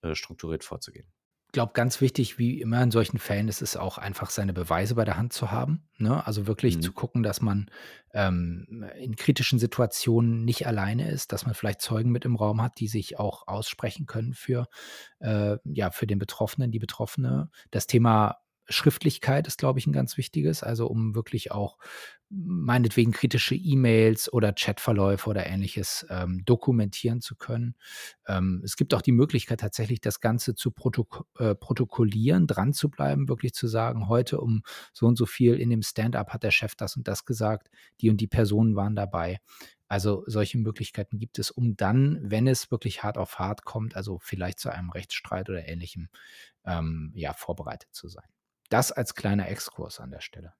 äh, 0.03 0.15
strukturiert 0.15 0.65
vorzugehen. 0.65 1.07
Ich 1.49 1.53
glaube, 1.53 1.73
ganz 1.73 2.03
wichtig, 2.03 2.38
wie 2.38 2.61
immer 2.61 2.83
in 2.83 2.91
solchen 2.91 3.19
Fällen, 3.19 3.49
ist 3.49 3.62
es 3.62 3.76
auch 3.79 3.97
einfach, 3.97 4.29
seine 4.29 4.53
Beweise 4.53 4.95
bei 4.95 5.07
der 5.07 5.17
Hand 5.17 5.33
zu 5.33 5.50
haben. 5.50 5.88
Ne? 5.97 6.26
Also 6.26 6.47
wirklich 6.47 6.75
Mhm. 6.76 6.83
zu 6.83 6.93
gucken, 6.93 7.23
dass 7.23 7.41
man 7.41 7.71
ähm, 8.12 8.85
in 8.99 9.17
kritischen 9.17 9.59
Situationen 9.59 10.45
nicht 10.45 10.67
alleine 10.67 11.09
ist, 11.11 11.33
dass 11.33 11.47
man 11.47 11.55
vielleicht 11.55 11.81
Zeugen 11.81 12.11
mit 12.11 12.26
im 12.26 12.37
Raum 12.37 12.61
hat, 12.61 12.79
die 12.79 12.88
sich 12.88 13.19
auch 13.19 13.47
aussprechen 13.49 14.05
können 14.05 14.35
für, 14.35 14.67
äh, 15.21 15.57
ja, 15.65 15.91
für 15.91 16.07
den 16.07 16.19
Betroffenen, 16.19 16.73
die 16.73 16.79
Betroffene. 16.81 17.49
Das 17.71 17.87
Thema 17.87 18.37
Schriftlichkeit 18.69 19.47
ist, 19.47 19.59
glaube 19.59 19.79
ich, 19.79 19.87
ein 19.87 19.93
ganz 19.93 20.17
wichtiges, 20.17 20.63
also 20.63 20.87
um 20.87 21.15
wirklich 21.15 21.53
auch 21.53 21.79
meinetwegen 22.29 23.13
kritische 23.13 23.55
E-Mails 23.55 24.33
oder 24.33 24.53
Chatverläufe 24.53 25.31
oder 25.31 25.47
ähnliches 25.47 26.05
ähm, 26.11 26.45
dokumentieren 26.45 27.21
zu 27.21 27.37
können. 27.37 27.77
Ähm, 28.27 28.63
es 28.65 28.77
gibt 28.77 28.95
auch 28.95 29.03
die 29.03 29.13
Möglichkeit, 29.13 29.61
tatsächlich 29.61 30.01
das 30.01 30.21
Ganze 30.21 30.57
zu 30.57 30.73
protok 30.73 31.27
äh, 31.39 31.55
protokollieren, 31.55 32.49
dran 32.49 32.73
zu 32.73 32.91
bleiben, 32.91 33.29
wirklich 33.29 33.55
zu 33.55 33.69
sagen, 33.69 34.09
heute 34.09 34.41
um 34.41 34.63
so 34.93 35.07
und 35.07 35.17
so 35.17 35.27
viel 35.27 35.55
in 35.55 35.71
dem 35.71 35.83
Stand-up 35.83 36.31
hat 36.31 36.43
der 36.43 36.51
Chef 36.51 36.75
das 36.75 36.97
und 36.97 37.07
das 37.07 37.25
gesagt, 37.25 37.71
die 38.01 38.11
und 38.11 38.21
die 38.21 38.27
Personen 38.27 38.75
waren 38.75 38.97
dabei. 38.97 39.39
Also 39.89 40.25
solche 40.27 40.59
Möglichkeiten 40.59 41.19
gibt 41.19 41.39
es, 41.39 41.53
um 41.53 41.77
dann, 41.77 42.19
wenn 42.23 42.49
es 42.49 42.73
wirklich 42.73 43.05
hart 43.05 43.19
auf 43.19 43.39
hart 43.39 43.65
kommt, 43.65 43.95
also 43.95 44.19
vielleicht 44.21 44.59
zu 44.59 44.71
einem 44.71 44.91
Rechtsstreit 44.91 45.49
oder 45.49 45.69
ähnlichem, 45.69 46.09
ähm, 46.65 47.13
ja, 47.15 47.33
vorbereitet 47.35 47.91
zu 47.93 48.09
sein. 48.09 48.27
Das 48.69 48.93
als 48.93 49.15
kleiner 49.15 49.49
Exkurs 49.49 50.01
an 50.01 50.11
der 50.11 50.21
Stelle. 50.21 50.53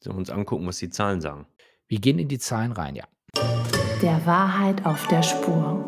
Sollen 0.00 0.16
wir 0.16 0.20
uns 0.20 0.30
angucken, 0.30 0.66
was 0.66 0.78
die 0.78 0.88
Zahlen 0.90 1.20
sagen? 1.20 1.46
Wir 1.88 2.00
gehen 2.00 2.18
in 2.18 2.28
die 2.28 2.38
Zahlen 2.38 2.72
rein, 2.72 2.94
ja. 2.96 3.04
Der 4.02 4.24
Wahrheit 4.24 4.86
auf 4.86 5.06
der 5.08 5.22
Spur. 5.22 5.84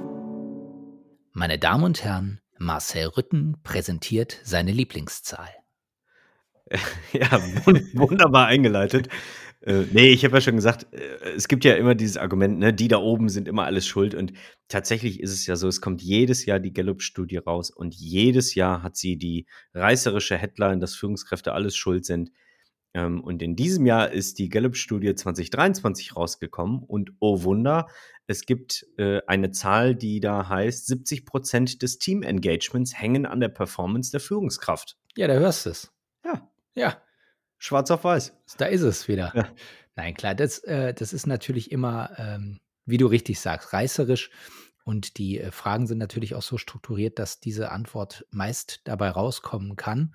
Meine 1.32 1.58
Damen 1.58 1.84
und 1.84 2.04
Herren, 2.04 2.40
Marcel 2.58 3.06
Rütten 3.06 3.56
präsentiert 3.62 4.38
seine 4.44 4.72
Lieblingszahl. 4.72 5.48
Ja, 7.12 7.28
wun- 7.66 7.90
wunderbar 7.94 8.46
eingeleitet. 8.46 9.08
Äh, 9.64 9.84
nee, 9.92 10.08
ich 10.08 10.24
habe 10.24 10.34
ja 10.36 10.40
schon 10.40 10.56
gesagt, 10.56 10.92
äh, 10.92 11.34
es 11.36 11.46
gibt 11.46 11.64
ja 11.64 11.74
immer 11.74 11.94
dieses 11.94 12.16
Argument, 12.16 12.58
ne, 12.58 12.74
die 12.74 12.88
da 12.88 12.98
oben 12.98 13.28
sind 13.28 13.46
immer 13.46 13.64
alles 13.64 13.86
schuld. 13.86 14.14
Und 14.14 14.32
tatsächlich 14.68 15.20
ist 15.20 15.32
es 15.32 15.46
ja 15.46 15.56
so, 15.56 15.68
es 15.68 15.80
kommt 15.80 16.02
jedes 16.02 16.46
Jahr 16.46 16.58
die 16.58 16.72
Gallup-Studie 16.72 17.38
raus 17.38 17.70
und 17.70 17.94
jedes 17.94 18.54
Jahr 18.54 18.82
hat 18.82 18.96
sie 18.96 19.16
die 19.16 19.46
reißerische 19.74 20.36
Headline, 20.36 20.80
dass 20.80 20.96
Führungskräfte 20.96 21.52
alles 21.52 21.76
schuld 21.76 22.04
sind. 22.04 22.32
Ähm, 22.94 23.22
und 23.22 23.40
in 23.40 23.54
diesem 23.54 23.86
Jahr 23.86 24.10
ist 24.10 24.38
die 24.40 24.48
Gallup-Studie 24.48 25.14
2023 25.14 26.16
rausgekommen 26.16 26.82
und 26.82 27.12
oh 27.20 27.44
Wunder, 27.44 27.86
es 28.26 28.46
gibt 28.46 28.86
äh, 28.98 29.20
eine 29.26 29.52
Zahl, 29.52 29.94
die 29.94 30.20
da 30.20 30.48
heißt, 30.48 30.86
70 30.86 31.24
Prozent 31.24 31.82
des 31.82 31.98
Team-Engagements 31.98 32.98
hängen 32.98 33.26
an 33.26 33.40
der 33.40 33.48
Performance 33.48 34.10
der 34.10 34.20
Führungskraft. 34.20 34.96
Ja, 35.16 35.28
da 35.28 35.34
hörst 35.34 35.66
du 35.66 35.70
es. 35.70 35.92
Ja, 36.24 36.50
Ja, 36.74 37.00
schwarz 37.62 37.90
auf 37.90 38.04
weiß. 38.04 38.34
da 38.58 38.66
ist 38.66 38.82
es 38.82 39.08
wieder. 39.08 39.32
Ja. 39.34 39.48
Nein, 39.94 40.14
klar, 40.14 40.34
das, 40.34 40.58
äh, 40.60 40.92
das 40.92 41.12
ist 41.12 41.26
natürlich 41.26 41.70
immer, 41.70 42.10
ähm, 42.18 42.60
wie 42.86 42.96
du 42.96 43.06
richtig 43.06 43.40
sagst, 43.40 43.72
reißerisch. 43.72 44.30
Und 44.84 45.16
die 45.18 45.38
äh, 45.38 45.52
Fragen 45.52 45.86
sind 45.86 45.98
natürlich 45.98 46.34
auch 46.34 46.42
so 46.42 46.58
strukturiert, 46.58 47.18
dass 47.18 47.38
diese 47.38 47.70
Antwort 47.70 48.26
meist 48.30 48.80
dabei 48.84 49.10
rauskommen 49.10 49.76
kann. 49.76 50.14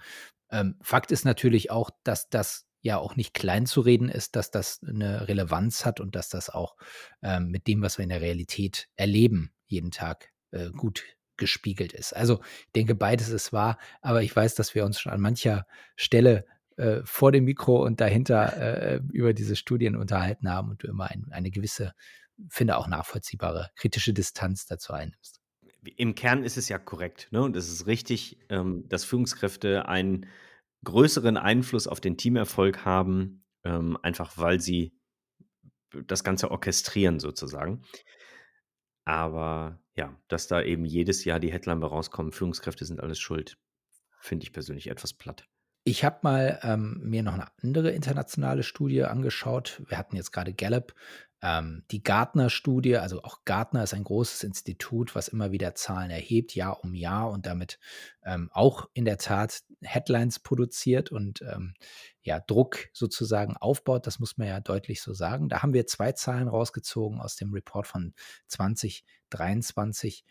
Ähm, 0.52 0.76
Fakt 0.82 1.12
ist 1.12 1.24
natürlich 1.24 1.72
auch, 1.72 1.90
dass 2.04 2.30
das 2.30 2.66
ja 2.82 2.98
auch 2.98 3.16
nicht 3.16 3.34
klein 3.34 3.66
zu 3.66 3.82
reden 3.82 4.10
ist, 4.10 4.36
dass 4.36 4.52
das 4.52 4.82
eine 4.86 5.28
Relevanz 5.28 5.86
hat 5.86 6.02
und 6.02 6.16
dass 6.16 6.30
das 6.30 6.50
auch 6.50 6.76
ähm, 7.22 7.48
mit 7.48 7.68
dem, 7.68 7.82
was 7.82 7.98
wir 7.98 8.04
in 8.04 8.10
der 8.10 8.22
Realität 8.22 8.90
erleben, 8.96 9.54
jeden 9.68 9.92
Tag 9.92 10.32
äh, 10.52 10.70
gut 10.72 11.04
gespiegelt 11.38 11.94
ist. 11.94 12.14
Also 12.14 12.42
ich 12.42 12.72
denke, 12.76 12.96
beides 12.96 13.30
ist 13.30 13.54
wahr, 13.54 13.78
aber 14.02 14.22
ich 14.24 14.36
weiß, 14.36 14.56
dass 14.56 14.76
wir 14.76 14.86
uns 14.86 15.00
schon 15.00 15.14
an 15.14 15.22
mancher 15.22 15.66
Stelle 15.96 16.46
äh, 16.78 17.02
vor 17.04 17.32
dem 17.32 17.46
Mikro 17.46 17.84
und 17.84 18.00
dahinter 18.00 18.58
äh, 18.58 19.02
über 19.12 19.34
diese 19.34 19.56
Studien 19.56 19.96
unterhalten 19.96 20.50
haben 20.50 20.70
und 20.70 20.84
du 20.84 20.88
immer 20.88 21.10
ein, 21.10 21.26
eine 21.32 21.52
gewisse, 21.52 21.94
finde 22.50 22.78
auch 22.78 22.88
nachvollziehbare 22.88 23.72
kritische 23.76 24.14
Distanz 24.14 24.68
dazu 24.68 24.94
einnimmst. 24.94 25.42
Im 25.96 26.16
Kern 26.16 26.44
ist 26.44 26.58
es 26.58 26.70
ja 26.70 26.78
korrekt, 26.78 27.30
ne? 27.32 27.42
Und 27.42 27.56
es 27.56 27.70
ist 27.70 27.88
richtig, 27.88 28.40
ähm, 28.50 28.88
dass 28.90 29.06
Führungskräfte 29.06 29.88
einen 29.88 30.28
größeren 30.84 31.38
Einfluss 31.38 31.88
auf 31.88 32.00
den 32.00 32.18
Teamerfolg 32.18 32.86
haben, 32.86 33.44
ähm, 33.64 33.98
einfach 34.04 34.38
weil 34.38 34.60
sie 34.60 34.94
das 36.06 36.24
Ganze 36.24 36.52
orchestrieren 36.52 37.20
sozusagen. 37.20 37.82
Aber 39.06 39.82
ja, 39.96 40.16
dass 40.28 40.48
da 40.48 40.62
eben 40.62 40.86
jedes 40.86 41.26
Jahr 41.26 41.40
die 41.40 41.52
Headline 41.52 41.82
rauskommen, 41.82 42.32
Führungskräfte 42.32 42.86
sind 42.86 43.00
alles 43.00 43.20
schuld, 43.20 43.58
finde 44.20 44.44
ich 44.44 44.54
persönlich 44.54 44.88
etwas 44.90 45.14
platt. 45.14 45.48
Ich 45.88 46.04
habe 46.04 46.18
mal 46.24 46.60
ähm, 46.64 47.00
mir 47.02 47.24
noch 47.24 47.36
eine 47.36 47.48
andere 47.64 47.92
internationale 47.92 48.64
Studie 48.64 49.06
angeschaut. 49.06 49.82
Wir 49.88 49.98
hatten 49.98 50.18
jetzt 50.18 50.34
gerade 50.34 50.54
Gallup, 50.54 50.94
ähm, 51.42 51.86
die 51.92 52.04
Gartner-Studie. 52.04 52.98
Also 52.98 53.24
auch 53.24 53.46
Gartner 53.46 53.84
ist 53.84 53.94
ein 53.94 54.04
großes 54.04 54.44
Institut, 54.44 55.16
was 55.16 55.30
immer 55.30 55.54
wieder 55.54 55.76
Zahlen 55.76 56.12
erhebt, 56.12 56.56
Jahr 56.56 56.84
um 56.84 56.94
Jahr 56.94 57.32
und 57.32 57.46
damit 57.46 57.80
ähm, 58.26 58.50
auch 58.52 58.90
in 58.96 59.06
der 59.06 59.18
Tat 59.18 59.64
Headlines 59.82 60.40
produziert 60.40 61.10
und 61.10 61.42
ähm, 61.44 61.74
ja, 62.22 62.42
Druck 62.42 62.90
sozusagen 62.92 63.56
aufbaut. 63.56 64.08
Das 64.08 64.20
muss 64.20 64.38
man 64.38 64.50
ja 64.50 64.60
deutlich 64.60 65.02
so 65.02 65.14
sagen. 65.14 65.48
Da 65.48 65.64
haben 65.64 65.74
wir 65.74 65.88
zwei 65.88 66.12
Zahlen 66.12 66.50
rausgezogen 66.50 67.22
aus 67.22 67.38
dem 67.38 67.54
Report 67.54 67.88
von 67.88 68.14
2023. 68.48 70.26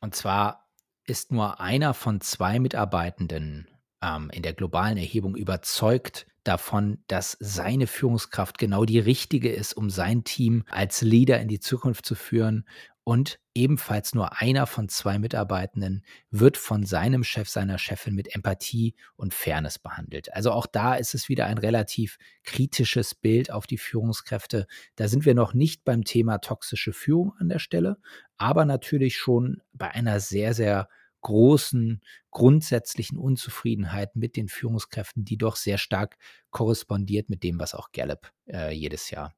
Und 0.00 0.14
zwar 0.14 0.70
ist 1.04 1.32
nur 1.32 1.60
einer 1.60 1.92
von 1.92 2.22
zwei 2.22 2.58
Mitarbeitenden 2.58 3.68
ähm, 4.02 4.30
in 4.32 4.42
der 4.42 4.52
globalen 4.52 4.98
Erhebung 4.98 5.36
überzeugt 5.36 6.26
davon, 6.44 6.98
dass 7.06 7.36
seine 7.40 7.86
Führungskraft 7.86 8.58
genau 8.58 8.84
die 8.84 8.98
richtige 8.98 9.52
ist, 9.52 9.74
um 9.74 9.90
sein 9.90 10.24
Team 10.24 10.64
als 10.68 11.02
Leader 11.02 11.40
in 11.40 11.48
die 11.48 11.60
Zukunft 11.60 12.04
zu 12.04 12.14
führen. 12.14 12.66
Und 13.04 13.40
ebenfalls 13.54 14.14
nur 14.14 14.40
einer 14.40 14.66
von 14.68 14.88
zwei 14.88 15.18
Mitarbeitenden 15.18 16.04
wird 16.30 16.56
von 16.56 16.84
seinem 16.86 17.24
Chef, 17.24 17.48
seiner 17.48 17.76
Chefin 17.78 18.14
mit 18.14 18.32
Empathie 18.32 18.94
und 19.16 19.34
Fairness 19.34 19.80
behandelt. 19.80 20.32
Also 20.32 20.52
auch 20.52 20.66
da 20.66 20.94
ist 20.94 21.12
es 21.12 21.28
wieder 21.28 21.46
ein 21.46 21.58
relativ 21.58 22.16
kritisches 22.44 23.16
Bild 23.16 23.50
auf 23.50 23.66
die 23.66 23.78
Führungskräfte. 23.78 24.68
Da 24.94 25.08
sind 25.08 25.26
wir 25.26 25.34
noch 25.34 25.52
nicht 25.52 25.84
beim 25.84 26.04
Thema 26.04 26.38
toxische 26.38 26.92
Führung 26.92 27.32
an 27.38 27.48
der 27.48 27.58
Stelle, 27.58 27.98
aber 28.36 28.64
natürlich 28.64 29.16
schon 29.16 29.62
bei 29.72 29.90
einer 29.90 30.20
sehr, 30.20 30.54
sehr 30.54 30.88
großen 31.22 32.00
grundsätzlichen 32.30 33.18
Unzufriedenheit 33.18 34.14
mit 34.16 34.36
den 34.36 34.48
Führungskräften, 34.48 35.24
die 35.24 35.38
doch 35.38 35.56
sehr 35.56 35.78
stark 35.78 36.16
korrespondiert 36.50 37.28
mit 37.28 37.42
dem, 37.42 37.58
was 37.58 37.74
auch 37.74 37.92
Gallup 37.92 38.30
äh, 38.46 38.72
jedes 38.72 39.10
Jahr 39.10 39.34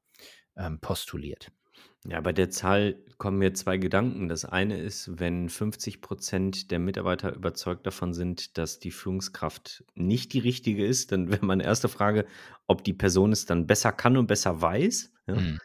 ähm, 0.57 0.79
postuliert. 0.79 1.51
Ja, 2.07 2.21
bei 2.21 2.33
der 2.33 2.51
Zahl 2.51 2.97
kommen 3.17 3.39
mir 3.39 3.53
zwei 3.55 3.77
Gedanken. 3.77 4.29
Das 4.29 4.45
eine 4.45 4.77
ist, 4.77 5.19
wenn 5.19 5.49
50 5.49 6.01
Prozent 6.01 6.69
der 6.69 6.77
Mitarbeiter 6.77 7.33
überzeugt 7.33 7.87
davon 7.87 8.13
sind, 8.13 8.59
dass 8.59 8.79
die 8.79 8.91
Führungskraft 8.91 9.83
nicht 9.95 10.33
die 10.33 10.39
richtige 10.39 10.85
ist, 10.85 11.11
dann 11.11 11.31
wäre 11.31 11.45
meine 11.45 11.63
erste 11.63 11.89
Frage, 11.89 12.25
ob 12.67 12.83
die 12.83 12.93
Person 12.93 13.31
es 13.31 13.45
dann 13.45 13.65
besser 13.65 13.91
kann 13.91 14.17
und 14.17 14.27
besser 14.27 14.61
weiß. 14.61 15.13
Ja? 15.27 15.35
Mhm. 15.35 15.59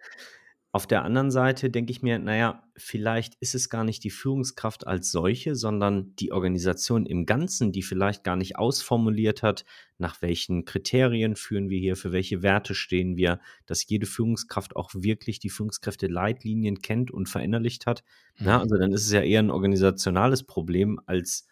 Auf 0.73 0.87
der 0.87 1.05
anderen 1.05 1.33
Seite 1.33 1.69
denke 1.69 1.91
ich 1.91 2.01
mir, 2.01 2.21
naja, 2.21 2.63
vielleicht 2.77 3.35
ist 3.41 3.57
es 3.57 3.71
gar 3.71 3.83
nicht 3.83 4.05
die 4.05 4.11
Führungskraft 4.11 4.87
als 4.87 5.11
solche, 5.11 5.57
sondern 5.57 6.15
die 6.15 6.31
Organisation 6.31 7.07
im 7.07 7.27
Ganzen, 7.27 7.73
die 7.73 7.83
vielleicht 7.83 8.23
gar 8.23 8.37
nicht 8.37 8.57
ausformuliert 8.57 9.43
hat, 9.43 9.65
nach 9.99 10.23
welchen 10.23 10.65
Kriterien 10.65 11.35
führen 11.35 11.71
wir 11.71 11.81
hier, 11.81 11.97
für 11.97 12.13
welche 12.13 12.43
Werte 12.45 12.77
stehen 12.77 13.17
wir, 13.17 13.41
dass 13.67 13.89
jede 13.89 14.07
Führungskraft 14.07 14.77
auch 14.77 14.93
wirklich 14.95 15.41
die 15.41 15.51
Führungskräfte-Leitlinien 15.51 16.81
kennt 16.83 17.11
und 17.11 17.29
verinnerlicht 17.29 17.87
hat. 17.87 18.05
Mhm. 18.39 18.47
Ja, 18.47 18.61
also 18.61 18.77
dann 18.77 18.93
ist 18.93 19.07
es 19.07 19.13
ja 19.13 19.23
eher 19.23 19.41
ein 19.41 19.51
organisationales 19.51 20.45
Problem 20.45 21.01
als 21.07 21.49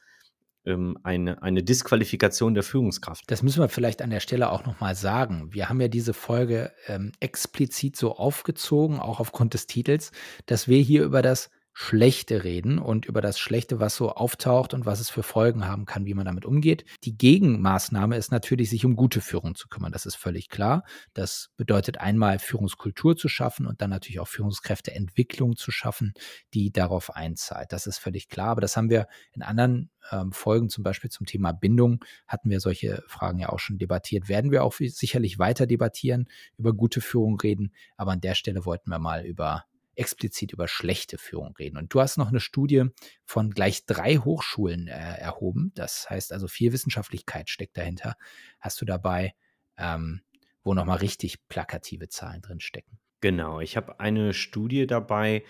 ähm, 0.68 0.98
eine, 1.02 1.42
eine 1.42 1.62
Disqualifikation 1.62 2.54
der 2.54 2.62
Führungskraft. 2.62 3.24
Das 3.28 3.42
müssen 3.42 3.60
wir 3.60 3.68
vielleicht 3.68 4.02
an 4.02 4.10
der 4.10 4.20
Stelle 4.20 4.50
auch 4.50 4.64
nochmal 4.66 4.94
sagen. 4.94 5.48
Wir 5.52 5.68
haben 5.68 5.80
ja 5.80 5.88
diese 5.88 6.14
Folge 6.14 6.72
ähm, 6.86 7.12
explizit 7.20 7.96
so 7.96 8.16
aufgezogen, 8.16 9.00
auch 9.00 9.18
aufgrund 9.20 9.54
des 9.54 9.66
Titels, 9.66 10.12
dass 10.46 10.68
wir 10.68 10.78
hier 10.78 11.02
über 11.02 11.22
das 11.22 11.50
Schlechte 11.80 12.42
reden 12.42 12.80
und 12.80 13.06
über 13.06 13.20
das 13.20 13.38
Schlechte, 13.38 13.78
was 13.78 13.94
so 13.94 14.10
auftaucht 14.10 14.74
und 14.74 14.84
was 14.84 14.98
es 14.98 15.10
für 15.10 15.22
Folgen 15.22 15.68
haben 15.68 15.86
kann, 15.86 16.06
wie 16.06 16.14
man 16.14 16.26
damit 16.26 16.44
umgeht. 16.44 16.84
Die 17.04 17.16
Gegenmaßnahme 17.16 18.16
ist 18.16 18.32
natürlich, 18.32 18.68
sich 18.68 18.84
um 18.84 18.96
gute 18.96 19.20
Führung 19.20 19.54
zu 19.54 19.68
kümmern. 19.68 19.92
Das 19.92 20.04
ist 20.04 20.16
völlig 20.16 20.48
klar. 20.48 20.82
Das 21.14 21.50
bedeutet 21.56 21.98
einmal 21.98 22.40
Führungskultur 22.40 23.16
zu 23.16 23.28
schaffen 23.28 23.64
und 23.64 23.80
dann 23.80 23.90
natürlich 23.90 24.18
auch 24.18 24.26
Führungskräfteentwicklung 24.26 25.54
zu 25.54 25.70
schaffen, 25.70 26.14
die 26.52 26.72
darauf 26.72 27.14
einzahlt. 27.14 27.70
Das 27.70 27.86
ist 27.86 27.98
völlig 27.98 28.28
klar. 28.28 28.48
Aber 28.48 28.60
das 28.60 28.76
haben 28.76 28.90
wir 28.90 29.06
in 29.32 29.42
anderen 29.42 29.90
ähm, 30.10 30.32
Folgen, 30.32 30.70
zum 30.70 30.82
Beispiel 30.82 31.10
zum 31.10 31.26
Thema 31.26 31.52
Bindung, 31.52 32.04
hatten 32.26 32.50
wir 32.50 32.58
solche 32.58 33.04
Fragen 33.06 33.38
ja 33.38 33.50
auch 33.50 33.60
schon 33.60 33.78
debattiert. 33.78 34.28
Werden 34.28 34.50
wir 34.50 34.64
auch 34.64 34.74
sicherlich 34.74 35.38
weiter 35.38 35.68
debattieren, 35.68 36.26
über 36.56 36.72
gute 36.72 37.00
Führung 37.00 37.38
reden. 37.38 37.72
Aber 37.96 38.10
an 38.10 38.20
der 38.20 38.34
Stelle 38.34 38.64
wollten 38.64 38.90
wir 38.90 38.98
mal 38.98 39.24
über 39.24 39.64
explizit 39.98 40.52
über 40.52 40.68
schlechte 40.68 41.18
Führung 41.18 41.54
reden. 41.56 41.76
Und 41.76 41.92
du 41.92 42.00
hast 42.00 42.16
noch 42.16 42.28
eine 42.28 42.40
Studie 42.40 42.84
von 43.24 43.50
gleich 43.50 43.86
drei 43.86 44.16
Hochschulen 44.16 44.88
äh, 44.88 45.18
erhoben. 45.18 45.72
Das 45.74 46.08
heißt 46.08 46.32
also 46.32 46.46
viel 46.48 46.72
Wissenschaftlichkeit 46.72 47.50
steckt 47.50 47.76
dahinter. 47.76 48.16
Hast 48.60 48.80
du 48.80 48.84
dabei, 48.84 49.34
ähm, 49.76 50.22
wo 50.62 50.74
nochmal 50.74 50.98
richtig 50.98 51.46
plakative 51.48 52.08
Zahlen 52.08 52.42
drin 52.42 52.60
stecken? 52.60 52.98
Genau, 53.20 53.60
ich 53.60 53.76
habe 53.76 53.98
eine 53.98 54.32
Studie 54.32 54.86
dabei 54.86 55.44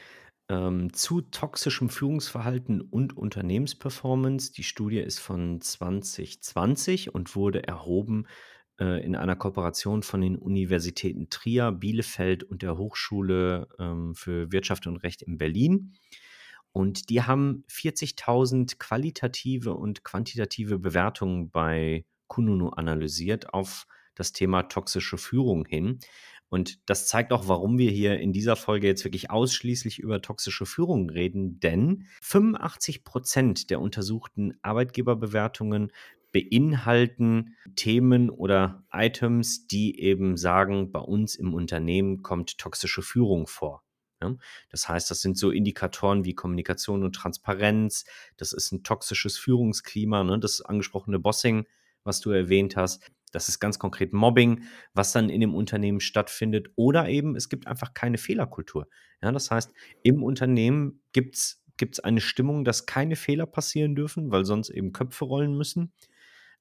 ähm, 0.49 0.93
zu 0.95 1.21
toxischem 1.21 1.91
Führungsverhalten 1.91 2.81
und 2.81 3.17
Unternehmensperformance. 3.17 4.53
Die 4.53 4.65
Studie 4.65 5.01
ist 5.01 5.19
von 5.19 5.61
2020 5.61 7.15
und 7.15 7.37
wurde 7.37 7.67
erhoben 7.67 8.27
äh, 8.81 9.05
in 9.05 9.17
einer 9.17 9.37
Kooperation 9.37 10.03
von 10.03 10.21
den 10.21 10.37
Universitäten 10.37 11.31
Trier, 11.31 11.73
Bielefeld 11.73 12.45
und 12.45 12.62
der 12.62 12.79
Hochschule 12.79 13.69
ähm, 13.79 14.14
für 14.14 14.53
Wirtschaft 14.53 14.87
und 14.87 14.97
Recht 14.99 15.23
in 15.23 15.38
Berlin. 15.38 15.95
Und 16.73 17.11
die 17.11 17.23
haben 17.23 17.64
40.000 17.71 18.79
qualitative 18.79 19.75
und 19.75 20.05
quantitative 20.05 20.79
Bewertungen 20.79 21.51
bei 21.51 22.05
Kununu 22.29 22.69
analysiert 22.69 23.53
auf 23.53 23.87
das 24.14 24.33
Thema 24.33 24.64
toxische 24.64 25.19
Führung 25.19 25.64
hin. 25.64 25.99
Und 26.51 26.88
das 26.88 27.07
zeigt 27.07 27.33
auch, 27.33 27.47
warum 27.47 27.77
wir 27.77 27.91
hier 27.91 28.19
in 28.21 28.33
dieser 28.33 28.57
Folge 28.57 28.87
jetzt 28.87 29.05
wirklich 29.05 29.31
ausschließlich 29.31 29.99
über 29.99 30.23
toxische 30.23 30.64
Führung 30.64 31.11
reden, 31.11 31.61
denn 31.61 32.07
85 32.23 33.05
Prozent 33.05 33.71
der 33.71 33.81
untersuchten 33.81 34.55
Arbeitgeberbewertungen 34.62 35.93
beinhalten 36.33 37.57
Themen 37.75 38.31
oder 38.31 38.85
Items, 38.93 39.67
die 39.67 40.01
eben 40.01 40.37
sagen, 40.37 40.93
bei 40.93 41.01
uns 41.01 41.37
im 41.37 41.55
Unternehmen 41.55 42.23
kommt 42.23 42.59
toxische 42.59 43.03
Führung 43.03 43.47
vor. 43.47 43.83
Das 44.71 44.88
heißt, 44.88 45.11
das 45.11 45.21
sind 45.21 45.38
so 45.38 45.51
Indikatoren 45.51 46.25
wie 46.25 46.35
Kommunikation 46.35 47.05
und 47.05 47.14
Transparenz, 47.14 48.05
das 48.37 48.53
ist 48.53 48.73
ein 48.73 48.83
toxisches 48.83 49.38
Führungsklima, 49.38 50.25
ne? 50.25 50.38
das 50.38 50.61
angesprochene 50.61 51.19
Bossing, 51.19 51.67
was 52.03 52.21
du 52.21 52.31
erwähnt 52.31 52.77
hast. 52.77 53.09
Das 53.33 53.49
ist 53.49 53.61
ganz 53.61 53.79
konkret 53.79 54.12
Mobbing, 54.12 54.64
was 54.95 55.12
dann 55.12 55.29
in 55.29 55.41
dem 55.41 55.55
Unternehmen 55.55 56.01
stattfindet. 56.01 56.71
Oder 56.77 57.09
eben, 57.09 57.37
es 57.37 57.49
gibt 57.49 57.67
einfach 57.67 57.93
keine 57.95 58.19
Fehlerkultur. 58.19 58.88
Das 59.21 59.51
heißt, 59.51 59.73
im 60.03 60.23
Unternehmen 60.23 61.03
gibt 61.12 61.37
es 61.37 62.01
eine 62.01 62.21
Stimmung, 62.21 62.64
dass 62.64 62.87
keine 62.87 63.17
Fehler 63.17 63.47
passieren 63.47 63.95
dürfen, 63.95 64.31
weil 64.31 64.47
sonst 64.47 64.71
eben 64.71 64.93
Köpfe 64.93 65.27
rollen 65.27 65.57
müssen. 65.57 65.93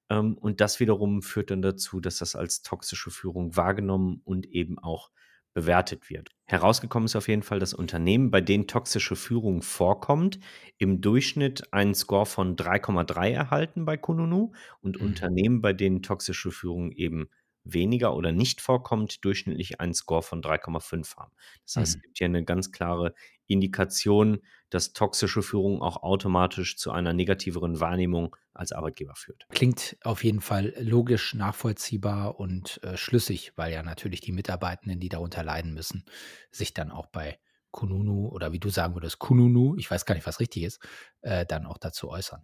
Ähm, 0.09 0.37
und 0.37 0.61
das 0.61 0.79
wiederum 0.79 1.21
führt 1.21 1.51
dann 1.51 1.61
dazu, 1.61 1.99
dass 1.99 2.17
das 2.17 2.35
als 2.35 2.61
toxische 2.61 3.11
Führung 3.11 3.55
wahrgenommen 3.55 4.21
und 4.23 4.45
eben 4.47 4.79
auch 4.79 5.09
bewertet 5.53 6.11
wird. 6.11 6.29
Herausgekommen 6.45 7.05
ist 7.05 7.15
auf 7.15 7.27
jeden 7.27 7.41
Fall, 7.41 7.57
dass 7.57 7.73
Unternehmen, 7.73 8.29
bei 8.29 8.41
denen 8.41 8.67
toxische 8.67 9.15
Führung 9.15 9.63
vorkommt, 9.63 10.39
im 10.77 11.01
Durchschnitt 11.01 11.73
einen 11.73 11.95
Score 11.95 12.27
von 12.27 12.55
3,3 12.55 13.31
erhalten 13.31 13.83
bei 13.83 13.97
Kununu 13.97 14.51
und 14.81 14.99
mhm. 14.99 15.07
Unternehmen, 15.07 15.61
bei 15.61 15.73
denen 15.73 16.03
toxische 16.03 16.51
Führung 16.51 16.91
eben 16.91 17.29
weniger 17.73 18.15
oder 18.15 18.32
nicht 18.32 18.62
vorkommt, 18.62 19.23
durchschnittlich 19.23 19.80
einen 19.80 19.93
Score 19.93 20.21
von 20.21 20.41
3,5 20.41 21.17
haben. 21.17 21.32
Das 21.63 21.75
heißt, 21.75 21.95
mhm. 21.95 21.99
es 21.99 22.01
gibt 22.03 22.17
hier 22.17 22.25
eine 22.25 22.43
ganz 22.43 22.71
klare 22.71 23.13
Indikation, 23.47 24.39
dass 24.69 24.93
toxische 24.93 25.41
Führung 25.41 25.82
auch 25.82 26.03
automatisch 26.03 26.77
zu 26.77 26.91
einer 26.91 27.13
negativeren 27.13 27.80
Wahrnehmung 27.80 28.36
als 28.53 28.71
Arbeitgeber 28.71 29.15
führt. 29.15 29.45
Klingt 29.49 29.97
auf 30.03 30.23
jeden 30.23 30.41
Fall 30.41 30.73
logisch, 30.80 31.34
nachvollziehbar 31.34 32.39
und 32.39 32.82
äh, 32.84 32.97
schlüssig, 32.97 33.53
weil 33.56 33.71
ja 33.71 33.84
natürlich 33.84 34.21
die 34.21 34.34
Mitarbeitenden, 34.34 34.99
die 34.99 35.10
darunter 35.10 35.43
leiden 35.43 35.73
müssen, 35.73 36.03
sich 36.51 36.73
dann 36.73 36.91
auch 36.91 37.08
bei 37.08 37.39
Kununu 37.71 38.27
oder 38.30 38.51
wie 38.51 38.60
du 38.60 38.69
sagen 38.69 38.95
würdest, 38.95 39.19
Kununu, 39.19 39.75
ich 39.77 39.89
weiß 39.89 40.06
gar 40.06 40.15
nicht, 40.15 40.27
was 40.27 40.39
richtig 40.39 40.63
ist, 40.63 40.80
äh, 41.21 41.45
dann 41.45 41.65
auch 41.65 41.77
dazu 41.77 42.10
äußern. 42.10 42.43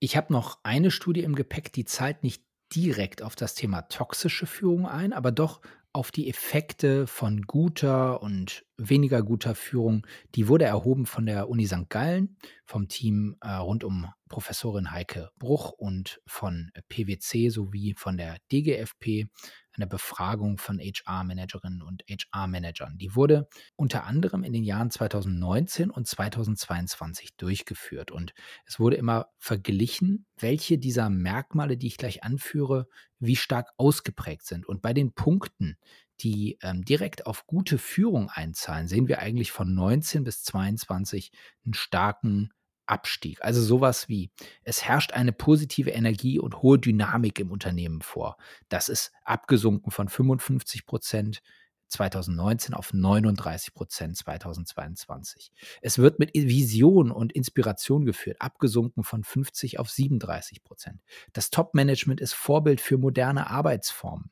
Ich 0.00 0.16
habe 0.16 0.32
noch 0.32 0.58
eine 0.64 0.90
Studie 0.90 1.22
im 1.22 1.34
Gepäck, 1.34 1.72
die 1.72 1.84
zahlt 1.84 2.22
nicht 2.22 2.44
direkt 2.74 3.22
auf 3.22 3.36
das 3.36 3.54
Thema 3.54 3.82
toxische 3.82 4.46
Führung 4.46 4.86
ein, 4.86 5.12
aber 5.12 5.32
doch 5.32 5.60
auf 5.94 6.10
die 6.10 6.28
Effekte 6.28 7.06
von 7.06 7.42
guter 7.42 8.20
und 8.20 8.64
weniger 8.76 9.22
guter 9.22 9.54
Führung. 9.54 10.04
Die 10.34 10.48
wurde 10.48 10.64
erhoben 10.64 11.06
von 11.06 11.24
der 11.24 11.48
Uni 11.48 11.66
St. 11.66 11.88
Gallen, 11.88 12.36
vom 12.66 12.88
Team 12.88 13.36
äh, 13.40 13.52
rund 13.52 13.84
um 13.84 14.08
Professorin 14.28 14.90
Heike 14.90 15.30
Bruch 15.38 15.70
und 15.70 16.20
von 16.26 16.72
PwC 16.88 17.48
sowie 17.50 17.94
von 17.96 18.16
der 18.16 18.38
DGFP 18.50 19.28
eine 19.76 19.86
Befragung 19.86 20.58
von 20.58 20.78
HR-Managerinnen 20.78 21.82
und 21.82 22.04
HR-Managern. 22.08 22.98
Die 22.98 23.14
wurde 23.14 23.48
unter 23.76 24.04
anderem 24.04 24.44
in 24.44 24.52
den 24.52 24.64
Jahren 24.64 24.90
2019 24.90 25.90
und 25.90 26.06
2022 26.06 27.36
durchgeführt. 27.36 28.10
Und 28.10 28.34
es 28.66 28.78
wurde 28.78 28.96
immer 28.96 29.28
verglichen, 29.38 30.26
welche 30.38 30.78
dieser 30.78 31.10
Merkmale, 31.10 31.76
die 31.76 31.88
ich 31.88 31.96
gleich 31.96 32.22
anführe, 32.22 32.88
wie 33.18 33.36
stark 33.36 33.70
ausgeprägt 33.76 34.46
sind. 34.46 34.66
Und 34.66 34.82
bei 34.82 34.92
den 34.92 35.12
Punkten, 35.12 35.76
die 36.20 36.58
ähm, 36.62 36.84
direkt 36.84 37.26
auf 37.26 37.46
gute 37.46 37.78
Führung 37.78 38.30
einzahlen, 38.30 38.88
sehen 38.88 39.08
wir 39.08 39.18
eigentlich 39.18 39.50
von 39.50 39.74
19 39.74 40.24
bis 40.24 40.42
22 40.44 41.32
einen 41.64 41.74
starken 41.74 42.52
Abstieg. 42.86 43.42
Also 43.42 43.62
sowas 43.62 44.08
wie, 44.08 44.30
es 44.62 44.84
herrscht 44.84 45.12
eine 45.12 45.32
positive 45.32 45.90
Energie 45.90 46.38
und 46.38 46.62
hohe 46.62 46.78
Dynamik 46.78 47.40
im 47.40 47.50
Unternehmen 47.50 48.02
vor. 48.02 48.36
Das 48.68 48.88
ist 48.88 49.12
abgesunken 49.24 49.90
von 49.90 50.08
55 50.08 50.86
Prozent 50.86 51.42
2019 51.88 52.74
auf 52.74 52.92
39 52.92 53.74
Prozent 53.74 54.16
2022. 54.16 55.52
Es 55.80 55.98
wird 55.98 56.18
mit 56.18 56.34
Vision 56.34 57.10
und 57.10 57.32
Inspiration 57.32 58.04
geführt, 58.04 58.40
abgesunken 58.40 59.04
von 59.04 59.22
50 59.22 59.78
auf 59.78 59.90
37 59.90 60.64
Prozent. 60.64 61.00
Das 61.32 61.50
Top-Management 61.50 62.20
ist 62.20 62.34
Vorbild 62.34 62.80
für 62.80 62.98
moderne 62.98 63.48
Arbeitsformen 63.48 64.30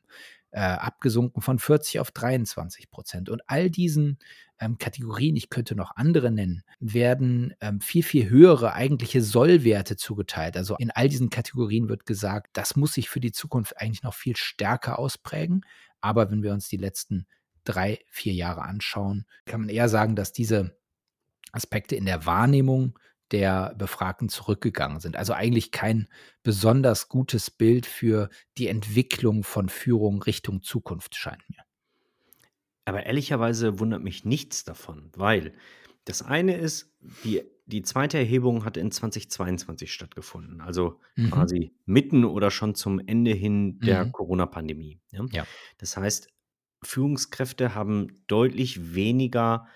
äh, 0.52 0.60
abgesunken 0.60 1.42
von 1.42 1.58
40 1.58 1.98
auf 1.98 2.10
23 2.10 2.90
Prozent. 2.90 3.28
Und 3.30 3.42
all 3.46 3.70
diesen 3.70 4.18
ähm, 4.62 4.78
Kategorien, 4.78 5.36
ich 5.36 5.50
könnte 5.50 5.74
noch 5.74 5.96
andere 5.96 6.30
nennen, 6.30 6.62
werden 6.78 7.54
ähm, 7.60 7.80
viel, 7.80 8.04
viel 8.04 8.30
höhere 8.30 8.74
eigentliche 8.74 9.20
Sollwerte 9.20 9.96
zugeteilt. 9.96 10.56
Also 10.56 10.76
in 10.78 10.90
all 10.92 11.08
diesen 11.08 11.30
Kategorien 11.30 11.88
wird 11.88 12.06
gesagt, 12.06 12.50
das 12.52 12.76
muss 12.76 12.94
sich 12.94 13.10
für 13.10 13.20
die 13.20 13.32
Zukunft 13.32 13.80
eigentlich 13.80 14.04
noch 14.04 14.14
viel 14.14 14.36
stärker 14.36 14.98
ausprägen. 14.98 15.62
Aber 16.00 16.30
wenn 16.30 16.42
wir 16.42 16.52
uns 16.52 16.68
die 16.68 16.76
letzten 16.76 17.26
drei, 17.64 17.98
vier 18.08 18.32
Jahre 18.34 18.62
anschauen, 18.62 19.26
kann 19.46 19.60
man 19.60 19.68
eher 19.68 19.88
sagen, 19.88 20.14
dass 20.14 20.32
diese 20.32 20.76
Aspekte 21.50 21.96
in 21.96 22.06
der 22.06 22.24
Wahrnehmung 22.24 22.98
der 23.32 23.74
Befragten 23.76 24.28
zurückgegangen 24.28 25.00
sind. 25.00 25.16
Also 25.16 25.32
eigentlich 25.32 25.72
kein 25.72 26.08
besonders 26.42 27.08
gutes 27.08 27.50
Bild 27.50 27.86
für 27.86 28.28
die 28.58 28.68
Entwicklung 28.68 29.42
von 29.42 29.68
Führung 29.68 30.22
Richtung 30.22 30.62
Zukunft 30.62 31.16
scheint 31.16 31.42
mir. 31.48 31.64
Aber 32.84 33.06
ehrlicherweise 33.06 33.78
wundert 33.78 34.02
mich 34.02 34.24
nichts 34.24 34.64
davon, 34.64 35.10
weil 35.14 35.52
das 36.04 36.22
eine 36.22 36.56
ist, 36.56 36.92
die, 37.24 37.42
die 37.66 37.82
zweite 37.82 38.18
Erhebung 38.18 38.64
hat 38.64 38.76
in 38.76 38.90
2022 38.90 39.92
stattgefunden, 39.92 40.60
also 40.60 41.00
mhm. 41.14 41.30
quasi 41.30 41.72
mitten 41.84 42.24
oder 42.24 42.50
schon 42.50 42.74
zum 42.74 42.98
Ende 42.98 43.32
hin 43.32 43.78
der 43.80 44.06
mhm. 44.06 44.12
Corona-Pandemie. 44.12 45.00
Ja? 45.10 45.24
ja? 45.30 45.46
Das 45.78 45.96
heißt, 45.96 46.28
Führungskräfte 46.82 47.74
haben 47.74 48.24
deutlich 48.26 48.94
weniger 48.94 49.68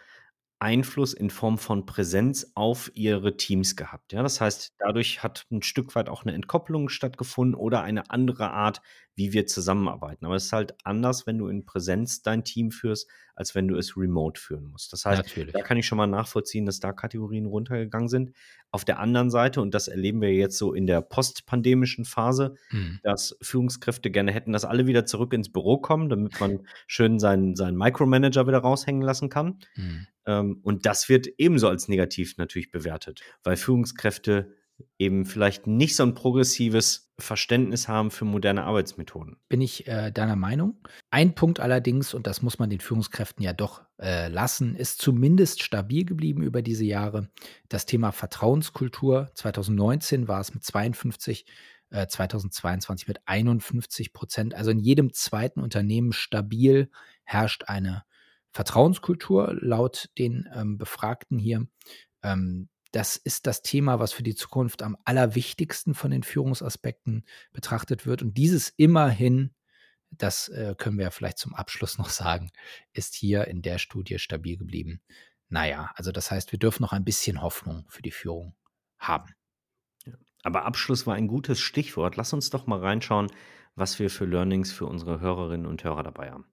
Einfluss 0.59 1.13
in 1.13 1.31
Form 1.31 1.59
von 1.59 1.85
Präsenz 1.87 2.53
auf 2.55 2.91
ihre 2.95 3.37
Teams 3.37 3.77
gehabt. 3.77 4.13
Ja, 4.13 4.23
das 4.23 4.41
heißt, 4.41 4.75
dadurch 4.79 5.23
hat 5.23 5.47
ein 5.51 5.63
Stück 5.63 5.95
weit 5.95 6.09
auch 6.09 6.25
eine 6.25 6.35
Entkopplung 6.35 6.89
stattgefunden 6.89 7.55
oder 7.55 7.83
eine 7.83 8.11
andere 8.11 8.51
Art, 8.51 8.81
wie 9.17 9.33
wir 9.33 9.47
zusammenarbeiten. 9.47 10.27
Aber 10.27 10.37
es 10.37 10.45
ist 10.45 10.53
halt 10.53 10.75
anders, 10.85 11.27
wenn 11.27 11.39
du 11.39 11.49
in 11.49 11.65
Präsenz 11.65 12.23
dein 12.23 12.45
Team 12.45 12.71
führst, 12.71 13.09
als 13.35 13.55
wenn 13.55 13.67
du 13.67 13.77
es 13.77 13.97
remote 13.97 14.39
führen 14.41 14.67
musst. 14.67 14.93
Das 14.93 15.05
heißt, 15.05 15.23
Natürlich. 15.23 15.53
da 15.55 15.63
kann 15.63 15.79
ich 15.79 15.87
schon 15.87 15.97
mal 15.99 16.07
nachvollziehen, 16.07 16.67
dass 16.67 16.81
da 16.81 16.93
Kategorien 16.93 17.47
runtergegangen 17.47 18.09
sind. 18.09 18.33
Auf 18.71 18.85
der 18.85 18.99
anderen 18.99 19.31
Seite, 19.31 19.61
und 19.63 19.75
das 19.75 19.89
erleben 19.89 20.21
wir 20.21 20.33
jetzt 20.35 20.59
so 20.59 20.75
in 20.75 20.87
der 20.87 21.01
postpandemischen 21.01 22.05
Phase, 22.05 22.55
Mhm. 22.71 23.01
dass 23.03 23.37
Führungskräfte 23.41 24.11
gerne 24.11 24.33
hätten, 24.33 24.53
dass 24.53 24.65
alle 24.67 24.87
wieder 24.87 25.07
zurück 25.07 25.33
ins 25.33 25.51
Büro 25.51 25.79
kommen, 25.79 26.09
damit 26.11 26.39
man 26.39 26.67
schön 26.87 27.19
seinen, 27.19 27.57
seinen 27.57 27.77
Micromanager 27.77 28.47
wieder 28.47 28.59
raushängen 28.59 29.03
lassen 29.03 29.31
kann. 29.31 29.59
Mhm. 29.77 30.07
Ähm, 30.27 30.61
und 30.63 30.85
das 30.85 31.09
wird 31.09 31.27
ebenso 31.39 31.69
als 31.69 31.89
negativ 31.89 32.37
natürlich 32.37 32.71
bewertet, 32.71 33.23
weil 33.45 33.57
Führungskräfte 33.57 34.53
eben 34.99 35.27
vielleicht 35.27 35.67
nicht 35.67 35.97
so 35.97 36.03
ein 36.03 36.15
progressives 36.15 37.13
Verständnis 37.19 37.89
haben 37.89 38.11
für 38.11 38.25
moderne 38.25 38.65
Arbeitsmethoden. 38.65 39.37
Bin 39.49 39.61
ich 39.61 39.87
äh, 39.87 40.11
deiner 40.13 40.37
Meinung. 40.37 40.77
Ein 41.11 41.35
Punkt 41.35 41.61
allerdings, 41.61 42.13
und 42.13 42.27
das 42.27 42.43
muss 42.43 42.59
man 42.59 42.69
den 42.69 42.81
Führungskräften 42.81 43.43
ja 43.43 43.53
doch 43.53 43.83
äh, 43.99 44.29
lassen, 44.29 44.75
ist 44.75 45.01
zumindest 45.01 45.63
stabil 45.63 46.05
geblieben 46.05 46.43
über 46.43 46.61
diese 46.61 46.85
Jahre. 46.85 47.31
Das 47.69 47.87
Thema 47.87 48.13
Vertrauenskultur. 48.13 49.31
2019 49.35 50.29
war 50.29 50.41
es 50.41 50.53
mit 50.53 50.63
52, 50.63 51.47
äh, 51.91 52.07
2022 52.07 53.09
mit 53.09 53.21
51 53.25 54.13
Prozent. 54.13 54.55
Also 54.55 54.71
in 54.71 54.79
jedem 54.79 55.13
zweiten 55.13 55.61
Unternehmen 55.61 56.13
stabil 56.13 56.91
herrscht 57.25 57.65
eine 57.67 58.05
Vertrauenskultur 58.53 59.55
laut 59.59 60.11
den 60.19 60.49
ähm, 60.55 60.77
Befragten 60.77 61.39
hier. 61.39 61.67
Ähm, 62.23 62.69
das 62.97 63.17
ist 63.19 63.47
das 63.47 63.61
Thema, 63.61 63.99
was 63.99 64.15
für 64.15 64.23
die 64.23 64.35
Zukunft 64.35 64.83
am 64.83 64.97
allerwichtigsten 65.05 65.93
von 65.93 66.11
den 66.11 66.23
Führungsaspekten 66.23 67.27
betrachtet 67.53 68.07
wird. 68.07 68.23
Und 68.23 68.39
dieses 68.39 68.71
immerhin, 68.71 69.51
das 70.11 70.49
äh, 70.49 70.75
können 70.79 70.97
wir 70.97 71.05
ja 71.05 71.11
vielleicht 71.11 71.37
zum 71.37 71.55
Abschluss 71.55 71.99
noch 71.99 72.09
sagen, 72.09 72.51
ist 72.95 73.15
hier 73.15 73.49
in 73.49 73.61
der 73.61 73.77
Studie 73.77 74.19
stabil 74.19 74.57
geblieben. 74.57 75.03
Naja, 75.51 75.91
also 75.95 76.11
das 76.11 76.31
heißt, 76.31 76.53
wir 76.53 76.59
dürfen 76.59 76.85
noch 76.85 76.95
ein 76.95 77.05
bisschen 77.05 77.43
Hoffnung 77.43 77.85
für 77.91 78.01
die 78.01 78.11
Führung 78.11 78.55
haben. 78.99 79.35
Aber 80.43 80.65
Abschluss 80.65 81.07
war 81.07 81.17
ein 81.17 81.29
gutes 81.29 81.61
Stichwort. 81.61 82.17
Lass 82.17 82.33
uns 82.33 82.49
doch 82.49 82.67
mal 82.67 82.81
reinschauen, 82.81 83.31
was 83.75 83.99
wir 83.99 84.09
für 84.09 84.25
Learnings 84.25 84.73
für 84.73 84.87
unsere 84.87 85.21
Hörerinnen 85.21 85.67
und 85.67 85.85
Hörer 85.85 86.03
dabei 86.03 86.31
haben. 86.31 86.47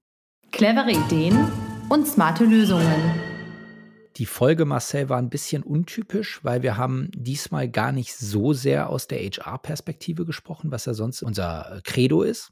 Clevere 0.51 0.91
Ideen 0.91 1.49
und 1.87 2.05
smarte 2.05 2.43
Lösungen. 2.43 3.32
Die 4.17 4.27
Folge 4.27 4.65
Marcel 4.65 5.09
war 5.09 5.17
ein 5.17 5.31
bisschen 5.31 5.63
untypisch, 5.63 6.43
weil 6.43 6.61
wir 6.61 6.77
haben 6.77 7.09
diesmal 7.15 7.67
gar 7.67 7.91
nicht 7.91 8.15
so 8.15 8.53
sehr 8.53 8.89
aus 8.89 9.07
der 9.07 9.19
HR-Perspektive 9.19 10.23
gesprochen, 10.25 10.69
was 10.69 10.85
ja 10.85 10.93
sonst 10.93 11.23
unser 11.23 11.77
äh, 11.77 11.81
Credo 11.81 12.21
ist. 12.21 12.51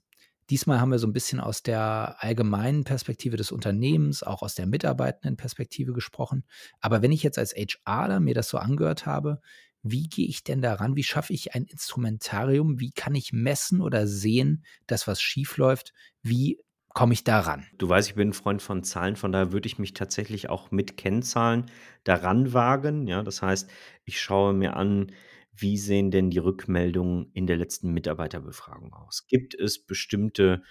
Diesmal 0.50 0.82
haben 0.82 0.92
wir 0.92 0.98
so 0.98 1.06
ein 1.06 1.14
bisschen 1.14 1.40
aus 1.40 1.62
der 1.62 2.16
allgemeinen 2.18 2.84
Perspektive 2.84 3.38
des 3.38 3.52
Unternehmens, 3.52 4.24
auch 4.24 4.42
aus 4.42 4.56
der 4.56 4.66
mitarbeitenden 4.66 5.38
Perspektive 5.38 5.94
gesprochen. 5.94 6.46
Aber 6.80 7.04
wenn 7.04 7.12
ich 7.12 7.22
jetzt 7.22 7.38
als 7.38 7.54
HRler 7.54 8.20
mir 8.20 8.34
das 8.34 8.50
so 8.50 8.58
angehört 8.58 9.06
habe, 9.06 9.40
wie 9.84 10.10
gehe 10.10 10.28
ich 10.28 10.44
denn 10.44 10.62
daran? 10.62 10.96
Wie 10.96 11.04
schaffe 11.04 11.34
ich 11.34 11.54
ein 11.56 11.66
Instrumentarium? 11.66 12.80
Wie 12.80 12.92
kann 12.92 13.16
ich 13.16 13.34
messen 13.34 13.82
oder 13.82 14.08
sehen, 14.08 14.66
dass 14.88 15.08
was 15.08 15.22
schief 15.22 15.58
läuft? 15.58 15.94
Wie 16.24 16.60
komme 16.94 17.14
ich 17.14 17.24
daran? 17.24 17.66
Du 17.78 17.88
weißt, 17.90 18.10
ich 18.10 18.16
bin 18.16 18.30
ein 18.30 18.34
Freund 18.34 18.62
von 18.62 18.84
Zahlen, 18.84 19.16
von 19.16 19.32
daher 19.32 19.52
würde 19.52 19.68
ich 19.68 19.80
mich 19.80 19.94
tatsächlich 19.94 20.50
auch 20.50 20.72
mit 20.72 20.98
Kennzahlen 20.98 21.66
daran 22.04 22.54
wagen. 22.54 23.08
Ja, 23.08 23.24
das 23.24 23.42
heißt, 23.42 23.70
ich 24.06 24.20
schaue 24.22 24.54
mir 24.54 24.76
an, 24.76 25.12
wie 25.54 25.78
sehen 25.78 26.12
denn 26.12 26.30
die 26.30 26.38
Rückmeldungen 26.40 27.30
in 27.34 27.48
der 27.48 27.58
letzten 27.58 27.92
Mitarbeiterbefragung 27.94 28.94
aus? 28.94 29.28
Gibt 29.28 29.54
es 29.56 29.86
bestimmte 29.86 30.64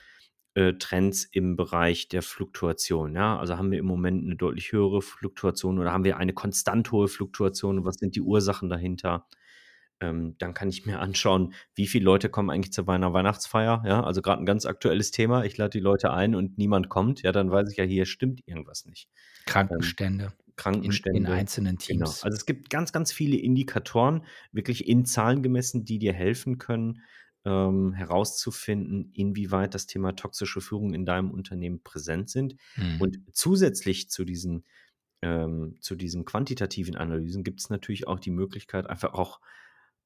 äh, 0.55 0.75
Trends 0.75 1.25
im 1.25 1.57
Bereich 1.57 2.09
der 2.09 2.23
Fluktuation? 2.23 3.15
Ja, 3.15 3.39
also 3.39 3.57
haben 3.59 3.71
wir 3.71 3.79
im 3.79 3.87
Moment 3.87 4.25
eine 4.25 4.37
deutlich 4.37 4.73
höhere 4.73 5.03
Fluktuation 5.03 5.79
oder 5.79 5.93
haben 5.93 6.05
wir 6.05 6.17
eine 6.19 6.33
konstant 6.35 6.93
hohe 6.93 7.09
Fluktuation? 7.09 7.85
Was 7.85 7.97
sind 7.97 8.17
die 8.17 8.23
Ursachen 8.23 8.69
dahinter? 8.71 9.27
Ähm, 10.01 10.37
dann 10.39 10.55
kann 10.55 10.71
ich 10.71 10.87
mir 10.87 11.01
anschauen, 11.01 11.53
wie 11.75 11.87
viele 11.87 12.07
Leute 12.07 12.31
kommen 12.31 12.49
eigentlich 12.51 12.73
zu 12.73 12.85
meiner 12.85 13.13
Weihnachtsfeier. 13.13 13.83
Ja, 13.87 14.03
also 14.03 14.23
gerade 14.23 14.43
ein 14.43 14.47
ganz 14.47 14.65
aktuelles 14.65 15.11
Thema. 15.11 15.45
Ich 15.45 15.59
lade 15.59 15.71
die 15.71 15.81
Leute 15.81 16.13
ein 16.13 16.35
und 16.35 16.57
niemand 16.57 16.89
kommt. 16.89 17.23
Ja, 17.23 17.33
dann 17.33 17.51
weiß 17.51 17.71
ich 17.71 17.77
ja, 17.77 17.85
hier 17.85 18.07
stimmt 18.07 18.41
irgendwas 18.47 18.87
nicht. 18.87 19.09
Krankenstände. 19.47 20.25
Ähm, 20.25 20.55
Krankenstände. 20.57 21.19
In, 21.19 21.27
in 21.27 21.33
einzelnen 21.33 21.77
Genau. 21.77 22.07
Teams. 22.07 22.25
Also 22.25 22.37
es 22.37 22.47
gibt 22.47 22.71
ganz, 22.71 22.93
ganz 22.93 23.13
viele 23.13 23.37
Indikatoren, 23.37 24.25
wirklich 24.53 24.89
in 24.89 25.05
Zahlen 25.05 25.43
gemessen, 25.43 25.85
die 25.85 25.99
dir 25.99 26.13
helfen 26.13 26.59
können, 26.59 27.03
ähm, 27.45 27.93
herauszufinden, 27.93 29.11
inwieweit 29.15 29.75
das 29.75 29.87
Thema 29.87 30.13
toxische 30.13 30.61
Führung 30.61 30.95
in 30.95 31.07
deinem 31.07 31.31
Unternehmen 31.31 31.83
präsent 31.83 32.31
sind. 32.31 32.57
Hm. 32.75 33.01
Und 33.01 33.21
zusätzlich 33.33 34.11
zu 34.11 34.25
diesen, 34.25 34.65
ähm, 35.23 35.77
zu 35.81 35.95
diesen 35.95 36.25
quantitativen 36.25 36.97
Analysen 36.97 37.45
gibt 37.45 37.61
es 37.61 37.71
natürlich 37.71 38.07
auch 38.07 38.21
die 38.21 38.31
Möglichkeit, 38.31 38.87
einfach 38.89 39.15
auch 39.15 39.41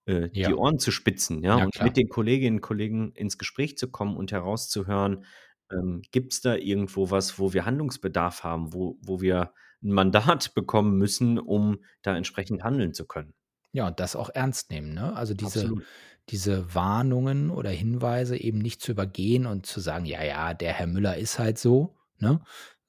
äh, 0.06 0.28
Ja. 0.32 0.48
die 0.48 0.54
Ohren 0.54 0.78
zu 0.78 0.90
spitzen, 0.90 1.42
ja, 1.42 1.58
Ja, 1.58 1.64
und 1.64 1.72
klar. 1.74 1.86
mit 1.88 1.96
den 1.96 2.08
Kolleginnen 2.08 2.56
und 2.58 2.62
Kollegen 2.62 3.12
ins 3.12 3.38
Gespräch 3.38 3.76
zu 3.78 3.90
kommen 3.90 4.16
und 4.16 4.32
herauszuhören, 4.32 5.24
ähm, 5.72 6.02
gibt 6.12 6.32
es 6.34 6.40
da 6.42 6.54
irgendwo 6.56 7.10
was, 7.10 7.38
wo 7.38 7.52
wir 7.52 7.64
Handlungsbedarf 7.66 8.44
haben, 8.44 8.72
wo, 8.74 8.98
wo 9.02 9.20
wir 9.20 9.52
ein 9.82 9.92
Mandat 9.92 10.52
bekommen 10.54 10.96
müssen, 10.98 11.38
um 11.38 11.78
da 12.02 12.16
entsprechend 12.16 12.62
handeln 12.64 12.94
zu 12.94 13.06
können. 13.06 13.34
Ja, 13.72 13.88
und 13.88 13.98
das 14.00 14.14
auch 14.16 14.30
ernst 14.32 14.70
nehmen, 14.70 14.94
ne? 14.94 15.16
Also 15.16 15.34
diese, 15.34 15.60
Absolut. 15.60 15.84
diese 16.30 16.74
Warnungen 16.74 17.50
oder 17.50 17.70
Hinweise 17.70 18.36
eben 18.36 18.58
nicht 18.58 18.80
zu 18.82 18.92
übergehen 18.92 19.46
und 19.46 19.66
zu 19.66 19.80
sagen, 19.80 20.06
ja, 20.06 20.22
ja, 20.22 20.54
der 20.54 20.72
Herr 20.74 20.86
Müller 20.86 21.16
ist 21.16 21.38
halt 21.38 21.58
so, 21.58 21.96
ne? 22.18 22.40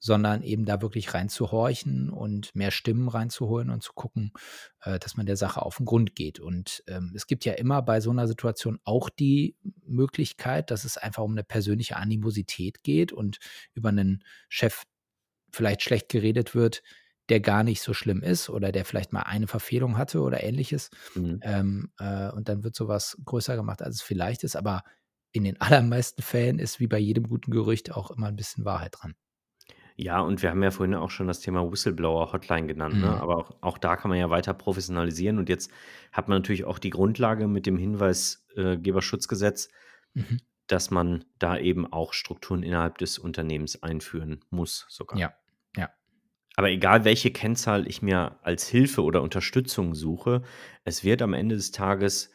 Sondern 0.06 0.44
eben 0.44 0.66
da 0.66 0.84
wirklich 0.84 1.16
reinzuhorchen 1.16 2.12
und 2.12 2.54
mehr 2.56 2.70
Stimmen 2.70 3.08
reinzuholen 3.08 3.72
und 3.72 3.82
zu 3.82 3.92
gucken, 3.94 4.34
äh, 4.82 5.00
dass 5.00 5.18
man 5.18 5.26
der 5.26 5.36
Sache 5.36 5.64
auf 5.64 5.78
den 5.78 5.88
Grund 5.88 6.16
geht. 6.16 6.40
Und 6.40 6.84
ähm, 6.86 7.12
es 7.16 7.26
gibt 7.26 7.44
ja 7.44 7.54
immer 7.54 7.82
bei 7.82 8.00
so 8.02 8.12
einer 8.12 8.28
Situation 8.28 8.80
auch 8.84 9.10
die 9.10 9.56
Möglichkeit, 9.84 10.70
dass 10.70 10.86
es 10.86 10.98
einfach 10.98 11.24
um 11.24 11.32
eine 11.32 11.44
persönliche 11.44 11.96
Animosität 11.96 12.84
geht 12.84 13.14
und 13.14 13.40
über 13.74 13.90
einen 13.90 14.24
Chef 14.48 14.84
vielleicht 15.52 15.82
schlecht 15.82 16.10
geredet 16.10 16.54
wird, 16.54 16.84
der 17.30 17.40
gar 17.40 17.64
nicht 17.64 17.82
so 17.82 17.94
schlimm 17.94 18.22
ist 18.22 18.50
oder 18.50 18.72
der 18.72 18.86
vielleicht 18.86 19.12
mal 19.12 19.24
eine 19.24 19.48
Verfehlung 19.48 19.98
hatte 19.98 20.22
oder 20.22 20.44
ähnliches. 20.44 20.92
Mhm. 21.16 21.40
Ähm, 21.42 21.92
äh, 21.98 22.30
und 22.30 22.48
dann 22.48 22.64
wird 22.64 22.76
sowas 22.76 23.18
größer 23.26 23.56
gemacht, 23.56 23.82
als 23.82 23.96
es 23.96 24.02
vielleicht 24.04 24.44
ist. 24.44 24.56
Aber 24.56 24.84
in 25.32 25.44
den 25.44 25.60
allermeisten 25.62 26.22
Fällen 26.22 26.60
ist 26.60 26.80
wie 26.80 26.88
bei 26.88 27.00
jedem 27.00 27.28
guten 27.28 27.52
Gerücht 27.52 27.92
auch 27.92 28.12
immer 28.12 28.28
ein 28.28 28.36
bisschen 28.36 28.66
Wahrheit 28.66 28.96
dran. 29.00 29.16
Ja, 29.98 30.20
und 30.20 30.42
wir 30.42 30.50
haben 30.50 30.62
ja 30.62 30.72
vorhin 30.72 30.94
auch 30.94 31.10
schon 31.10 31.28
das 31.28 31.40
Thema 31.40 31.72
Whistleblower-Hotline 31.72 32.68
genannt, 32.68 32.96
ne? 32.96 33.08
Mhm. 33.08 33.14
aber 33.14 33.38
auch, 33.38 33.52
auch 33.62 33.78
da 33.78 33.96
kann 33.96 34.10
man 34.10 34.20
ja 34.20 34.30
weiter 34.30 34.54
professionalisieren. 34.54 35.38
Und 35.38 35.48
jetzt 35.48 35.72
hat 36.12 36.28
man 36.28 36.40
natürlich 36.40 36.66
auch 36.66 36.80
die 36.80 36.90
Grundlage 36.90 37.48
mit 37.48 37.66
dem 37.66 37.78
Hinweisgeberschutzgesetz, 37.78 39.70
Mhm. 40.14 40.40
dass 40.68 40.92
man 40.92 41.26
da 41.40 41.58
eben 41.58 41.92
auch 41.92 42.14
Strukturen 42.14 42.64
innerhalb 42.64 42.98
des 42.98 43.20
Unternehmens 43.20 43.84
einführen 43.84 44.44
muss 44.50 44.86
sogar. 44.90 45.20
Ja, 45.20 45.34
ja. 45.76 45.90
Aber 46.56 46.70
egal, 46.70 47.04
welche 47.04 47.32
Kennzahl 47.32 47.88
ich 47.88 48.02
mir 48.02 48.40
als 48.42 48.68
Hilfe 48.68 49.04
oder 49.04 49.22
Unterstützung 49.22 49.94
suche, 49.94 50.42
es 50.86 51.04
wird 51.04 51.22
am 51.22 51.34
Ende 51.34 51.56
des 51.56 51.72
Tages 51.72 52.32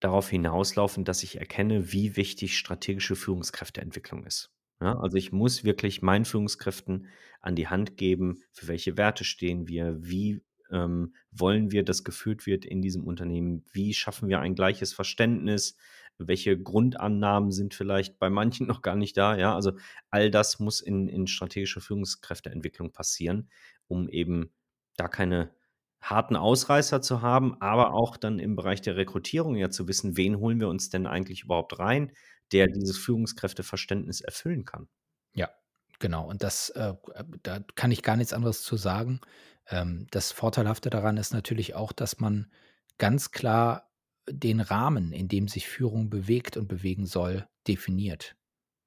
darauf 0.00 0.28
hinauslaufen, 0.28 1.04
dass 1.04 1.22
ich 1.22 1.38
erkenne, 1.38 1.92
wie 1.92 2.16
wichtig 2.16 2.58
strategische 2.58 3.16
Führungskräfteentwicklung 3.16 4.24
ist. 4.24 4.52
Ja, 4.80 4.98
also 4.98 5.16
ich 5.16 5.32
muss 5.32 5.64
wirklich 5.64 6.02
meinen 6.02 6.24
Führungskräften 6.24 7.08
an 7.40 7.56
die 7.56 7.68
Hand 7.68 7.96
geben, 7.96 8.42
für 8.52 8.68
welche 8.68 8.96
Werte 8.96 9.24
stehen 9.24 9.68
wir, 9.68 9.96
wie 10.04 10.42
ähm, 10.70 11.14
wollen 11.30 11.70
wir, 11.70 11.84
dass 11.84 12.04
geführt 12.04 12.46
wird 12.46 12.64
in 12.64 12.82
diesem 12.82 13.04
Unternehmen, 13.04 13.64
wie 13.72 13.94
schaffen 13.94 14.28
wir 14.28 14.40
ein 14.40 14.54
gleiches 14.54 14.92
Verständnis, 14.92 15.76
welche 16.18 16.58
Grundannahmen 16.60 17.52
sind 17.52 17.74
vielleicht 17.74 18.18
bei 18.18 18.30
manchen 18.30 18.66
noch 18.66 18.82
gar 18.82 18.96
nicht 18.96 19.16
da. 19.16 19.36
Ja, 19.36 19.54
also 19.54 19.72
all 20.10 20.30
das 20.30 20.58
muss 20.58 20.80
in, 20.80 21.08
in 21.08 21.26
strategischer 21.26 21.80
Führungskräfteentwicklung 21.80 22.92
passieren, 22.92 23.48
um 23.88 24.08
eben 24.08 24.52
da 24.96 25.08
keine 25.08 25.54
harten 26.00 26.36
Ausreißer 26.36 27.00
zu 27.00 27.22
haben, 27.22 27.60
aber 27.60 27.92
auch 27.92 28.16
dann 28.16 28.38
im 28.38 28.54
Bereich 28.54 28.80
der 28.80 28.96
Rekrutierung 28.96 29.56
ja 29.56 29.70
zu 29.70 29.88
wissen, 29.88 30.16
wen 30.16 30.38
holen 30.38 30.60
wir 30.60 30.68
uns 30.68 30.88
denn 30.88 31.06
eigentlich 31.06 31.44
überhaupt 31.44 31.78
rein, 31.78 32.12
der 32.52 32.68
dieses 32.68 32.98
Führungskräfteverständnis 32.98 34.20
erfüllen 34.20 34.64
kann. 34.64 34.88
Ja, 35.34 35.50
genau. 35.98 36.28
Und 36.28 36.42
das, 36.42 36.70
äh, 36.70 36.94
da 37.42 37.60
kann 37.74 37.90
ich 37.90 38.02
gar 38.02 38.16
nichts 38.16 38.32
anderes 38.32 38.62
zu 38.62 38.76
sagen. 38.76 39.20
Ähm, 39.68 40.06
das 40.10 40.32
Vorteilhafte 40.32 40.90
daran 40.90 41.16
ist 41.16 41.32
natürlich 41.32 41.74
auch, 41.74 41.92
dass 41.92 42.18
man 42.18 42.50
ganz 42.98 43.30
klar 43.30 43.90
den 44.28 44.60
Rahmen, 44.60 45.12
in 45.12 45.28
dem 45.28 45.48
sich 45.48 45.68
Führung 45.68 46.10
bewegt 46.10 46.56
und 46.56 46.68
bewegen 46.68 47.06
soll, 47.06 47.46
definiert. 47.66 48.36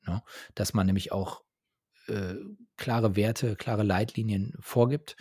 Ne? 0.06 0.22
Dass 0.56 0.74
man 0.74 0.86
nämlich 0.86 1.12
auch 1.12 1.44
äh, 2.08 2.36
klare 2.78 3.16
Werte, 3.16 3.56
klare 3.56 3.84
Leitlinien 3.84 4.56
vorgibt. 4.60 5.16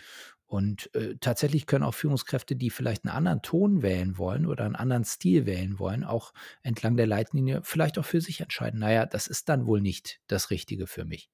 Und 0.49 0.93
äh, 0.95 1.15
tatsächlich 1.21 1.67
können 1.67 1.83
auch 1.83 1.93
Führungskräfte, 1.93 2.55
die 2.55 2.71
vielleicht 2.71 3.05
einen 3.05 3.15
anderen 3.15 3.41
Ton 3.43 3.83
wählen 3.83 4.17
wollen 4.17 4.47
oder 4.47 4.65
einen 4.65 4.75
anderen 4.75 5.05
Stil 5.05 5.45
wählen 5.45 5.79
wollen, 5.79 6.03
auch 6.03 6.33
entlang 6.63 6.97
der 6.97 7.07
Leitlinie 7.07 7.61
vielleicht 7.63 7.99
auch 7.99 8.05
für 8.05 8.19
sich 8.21 8.41
entscheiden, 8.41 8.79
naja, 8.79 9.05
das 9.05 9.27
ist 9.27 9.47
dann 9.49 9.67
wohl 9.67 9.81
nicht 9.81 10.21
das 10.27 10.49
Richtige 10.49 10.87
für 10.87 11.05
mich. 11.05 11.29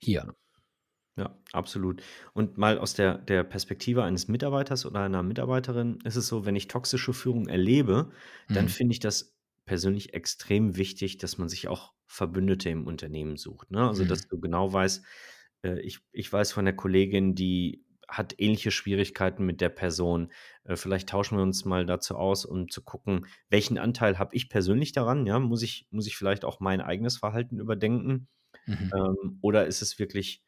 Hier. 0.00 0.34
Ja, 1.16 1.38
absolut. 1.52 2.02
Und 2.32 2.58
mal 2.58 2.76
aus 2.78 2.94
der, 2.94 3.18
der 3.18 3.44
Perspektive 3.44 4.02
eines 4.02 4.26
Mitarbeiters 4.26 4.84
oder 4.84 5.00
einer 5.00 5.22
Mitarbeiterin 5.22 5.98
ist 6.04 6.16
es 6.16 6.26
so, 6.26 6.44
wenn 6.44 6.56
ich 6.56 6.66
toxische 6.66 7.12
Führung 7.12 7.46
erlebe, 7.46 8.10
dann 8.50 8.66
Mhm. 8.66 8.68
finde 8.68 8.92
ich 8.94 8.98
das 9.00 9.36
persönlich 9.64 10.12
extrem 10.12 10.76
wichtig, 10.76 11.16
dass 11.18 11.38
man 11.38 11.48
sich 11.48 11.68
auch 11.68 11.94
Verbündete 12.06 12.68
im 12.68 12.86
Unternehmen 12.88 13.36
sucht. 13.36 13.70
Ne? 13.70 13.86
Also, 13.88 14.04
dass 14.04 14.18
Mhm. 14.18 14.28
du 14.28 14.40
genau 14.40 14.72
weißt, 14.72 15.04
äh, 15.62 15.78
ich, 15.80 16.00
ich 16.10 16.32
weiß 16.32 16.50
von 16.52 16.64
der 16.64 16.74
Kollegin, 16.76 17.34
die 17.36 17.84
hat 18.18 18.34
ähnliche 18.38 18.70
Schwierigkeiten 18.70 19.44
mit 19.46 19.60
der 19.60 19.68
Person. 19.70 20.32
Äh, 20.64 20.76
vielleicht 20.76 21.08
tauschen 21.08 21.36
wir 21.38 21.42
uns 21.42 21.64
mal 21.64 21.86
dazu 21.86 22.16
aus, 22.16 22.44
um 22.44 22.68
zu 22.68 22.82
gucken, 22.84 23.26
welchen 23.50 23.78
Anteil 23.78 24.18
habe 24.18 24.34
ich 24.36 24.48
persönlich 24.48 24.92
daran? 24.92 25.26
Ja, 25.26 25.38
muss 25.38 25.62
ich, 25.62 25.88
muss 25.90 26.06
ich 26.06 26.16
vielleicht 26.16 26.44
auch 26.44 26.60
mein 26.60 26.80
eigenes 26.80 27.16
Verhalten 27.18 27.58
überdenken? 27.58 28.28
Mhm. 28.66 28.94
Ähm, 28.94 29.38
oder 29.42 29.66
ist 29.66 29.82
es 29.82 29.98
wirklich 29.98 30.42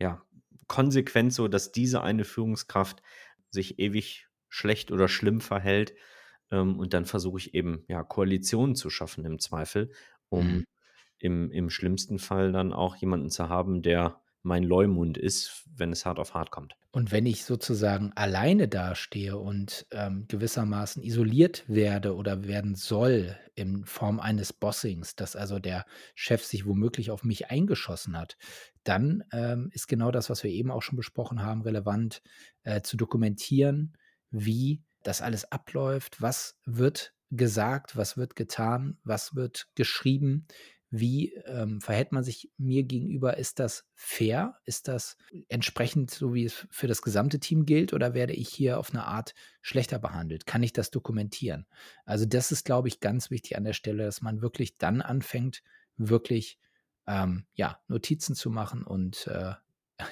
ja, 0.00 0.22
konsequent 0.66 1.32
so, 1.32 1.48
dass 1.48 1.72
diese 1.72 2.02
eine 2.02 2.24
Führungskraft 2.24 3.02
sich 3.50 3.78
ewig 3.78 4.28
schlecht 4.48 4.90
oder 4.92 5.08
schlimm 5.08 5.40
verhält? 5.40 5.94
Ähm, 6.50 6.78
und 6.78 6.94
dann 6.94 7.06
versuche 7.06 7.38
ich 7.38 7.54
eben, 7.54 7.84
ja, 7.88 8.02
Koalitionen 8.04 8.74
zu 8.76 8.90
schaffen 8.90 9.24
im 9.24 9.38
Zweifel, 9.38 9.92
um 10.28 10.60
Mhm. 10.60 10.64
im, 11.18 11.50
im 11.50 11.70
schlimmsten 11.70 12.18
Fall 12.18 12.52
dann 12.52 12.72
auch 12.72 12.96
jemanden 12.96 13.30
zu 13.30 13.48
haben, 13.48 13.82
der 13.82 14.22
mein 14.42 14.62
Leumund 14.62 15.18
ist, 15.18 15.64
wenn 15.74 15.92
es 15.92 16.06
hart 16.06 16.18
auf 16.18 16.34
hart 16.34 16.50
kommt. 16.50 16.74
Und 16.90 17.12
wenn 17.12 17.26
ich 17.26 17.44
sozusagen 17.44 18.12
alleine 18.14 18.66
dastehe 18.66 19.36
und 19.36 19.86
ähm, 19.92 20.26
gewissermaßen 20.26 21.02
isoliert 21.02 21.64
werde 21.68 22.14
oder 22.14 22.44
werden 22.44 22.74
soll 22.74 23.36
in 23.54 23.84
Form 23.84 24.20
eines 24.20 24.52
Bossings, 24.52 25.14
dass 25.14 25.36
also 25.36 25.58
der 25.58 25.84
Chef 26.14 26.44
sich 26.44 26.66
womöglich 26.66 27.10
auf 27.10 27.24
mich 27.24 27.50
eingeschossen 27.50 28.16
hat, 28.16 28.36
dann 28.84 29.22
ähm, 29.32 29.70
ist 29.72 29.86
genau 29.86 30.10
das, 30.10 30.30
was 30.30 30.42
wir 30.42 30.50
eben 30.50 30.70
auch 30.70 30.82
schon 30.82 30.96
besprochen 30.96 31.42
haben, 31.42 31.62
relevant 31.62 32.22
äh, 32.62 32.80
zu 32.80 32.96
dokumentieren, 32.96 33.96
wie 34.30 34.82
das 35.02 35.20
alles 35.20 35.52
abläuft, 35.52 36.22
was 36.22 36.58
wird 36.64 37.12
gesagt, 37.30 37.96
was 37.96 38.16
wird 38.16 38.34
getan, 38.34 38.98
was 39.04 39.34
wird 39.34 39.68
geschrieben, 39.74 40.46
wie 40.90 41.34
ähm, 41.44 41.80
verhält 41.80 42.12
man 42.12 42.24
sich 42.24 42.50
mir 42.56 42.82
gegenüber? 42.82 43.36
Ist 43.36 43.58
das 43.58 43.84
fair? 43.94 44.58
Ist 44.64 44.88
das 44.88 45.16
entsprechend 45.48 46.10
so, 46.10 46.32
wie 46.32 46.44
es 46.44 46.66
für 46.70 46.86
das 46.86 47.02
gesamte 47.02 47.40
Team 47.40 47.66
gilt? 47.66 47.92
Oder 47.92 48.14
werde 48.14 48.32
ich 48.32 48.48
hier 48.48 48.78
auf 48.78 48.90
eine 48.90 49.04
Art 49.04 49.34
schlechter 49.60 49.98
behandelt? 49.98 50.46
Kann 50.46 50.62
ich 50.62 50.72
das 50.72 50.90
dokumentieren? 50.90 51.66
Also 52.04 52.24
das 52.24 52.52
ist, 52.52 52.64
glaube 52.64 52.88
ich, 52.88 53.00
ganz 53.00 53.30
wichtig 53.30 53.56
an 53.56 53.64
der 53.64 53.74
Stelle, 53.74 54.04
dass 54.04 54.22
man 54.22 54.40
wirklich 54.40 54.78
dann 54.78 55.02
anfängt, 55.02 55.62
wirklich 55.96 56.58
ähm, 57.06 57.44
ja, 57.54 57.78
Notizen 57.88 58.34
zu 58.34 58.50
machen 58.50 58.82
und 58.82 59.26
äh, 59.26 59.54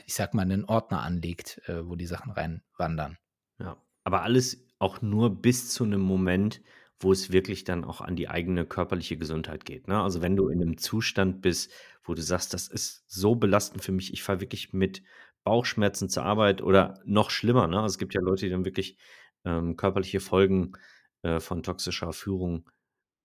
ich 0.05 0.15
sag 0.15 0.35
mal, 0.35 0.43
einen 0.43 0.65
Ordner 0.65 1.03
anlegt, 1.03 1.63
äh, 1.69 1.87
wo 1.87 1.95
die 1.95 2.07
Sachen 2.07 2.33
reinwandern. 2.33 3.19
Ja, 3.59 3.77
aber 4.05 4.23
alles 4.23 4.67
auch 4.79 5.01
nur 5.01 5.41
bis 5.41 5.71
zu 5.71 5.85
einem 5.85 6.01
Moment, 6.01 6.61
wo 7.01 7.13
es 7.13 7.31
wirklich 7.33 7.65
dann 7.65 7.85
auch 7.85 8.01
an 8.01 8.17
die 8.17 8.29
eigene 8.29 8.65
körperliche 8.67 9.17
Gesundheit 9.19 9.65
geht, 9.65 9.89
ne? 9.89 10.01
Also, 10.03 10.23
wenn 10.23 10.37
du 10.37 10.49
in 10.49 10.63
einem 10.63 10.79
Zustand 10.79 11.43
bist, 11.43 11.71
wo 12.05 12.15
du 12.15 12.23
sagst: 12.23 12.55
„Das 12.55 12.69
ist 12.69 13.05
so 13.09 13.35
belastend 13.37 13.83
für 13.85 13.93
mich, 13.93 14.13
ich 14.13 14.23
fahre 14.23 14.41
wirklich 14.41 14.73
mit 14.73 15.03
Bauchschmerzen 15.45 16.09
zur 16.09 16.25
Arbeit“ 16.25 16.63
oder 16.63 17.01
noch 17.05 17.31
schlimmer, 17.31 17.67
ne? 17.69 17.77
Also, 17.81 17.95
es 17.95 17.99
gibt 17.99 18.15
ja 18.15 18.21
Leute, 18.23 18.47
die 18.47 18.51
dann 18.53 18.65
wirklich, 18.65 18.99
ähm, 19.45 19.77
körperliche 19.77 20.21
Folgen, 20.21 20.73
äh, 21.23 21.41
von 21.41 21.63
toxischer 21.63 22.13
Führung, 22.13 22.69